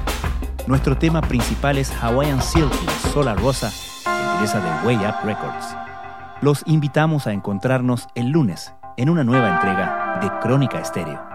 Nuestro 0.67 0.97
tema 0.97 1.21
principal 1.21 1.77
es 1.79 1.91
Hawaiian 1.91 2.41
Silky, 2.41 2.87
Sola 3.13 3.35
Rosa, 3.35 3.71
empresa 4.33 4.61
de 4.61 4.87
Way 4.87 4.97
Up 4.97 5.17
Records. 5.25 5.77
Los 6.41 6.63
invitamos 6.67 7.27
a 7.27 7.33
encontrarnos 7.33 8.07
el 8.15 8.31
lunes 8.31 8.73
en 8.97 9.11
una 9.11 9.25
nueva 9.25 9.55
entrega 9.57 10.19
de 10.23 10.31
Crónica 10.41 10.81
Estéreo. 10.81 11.30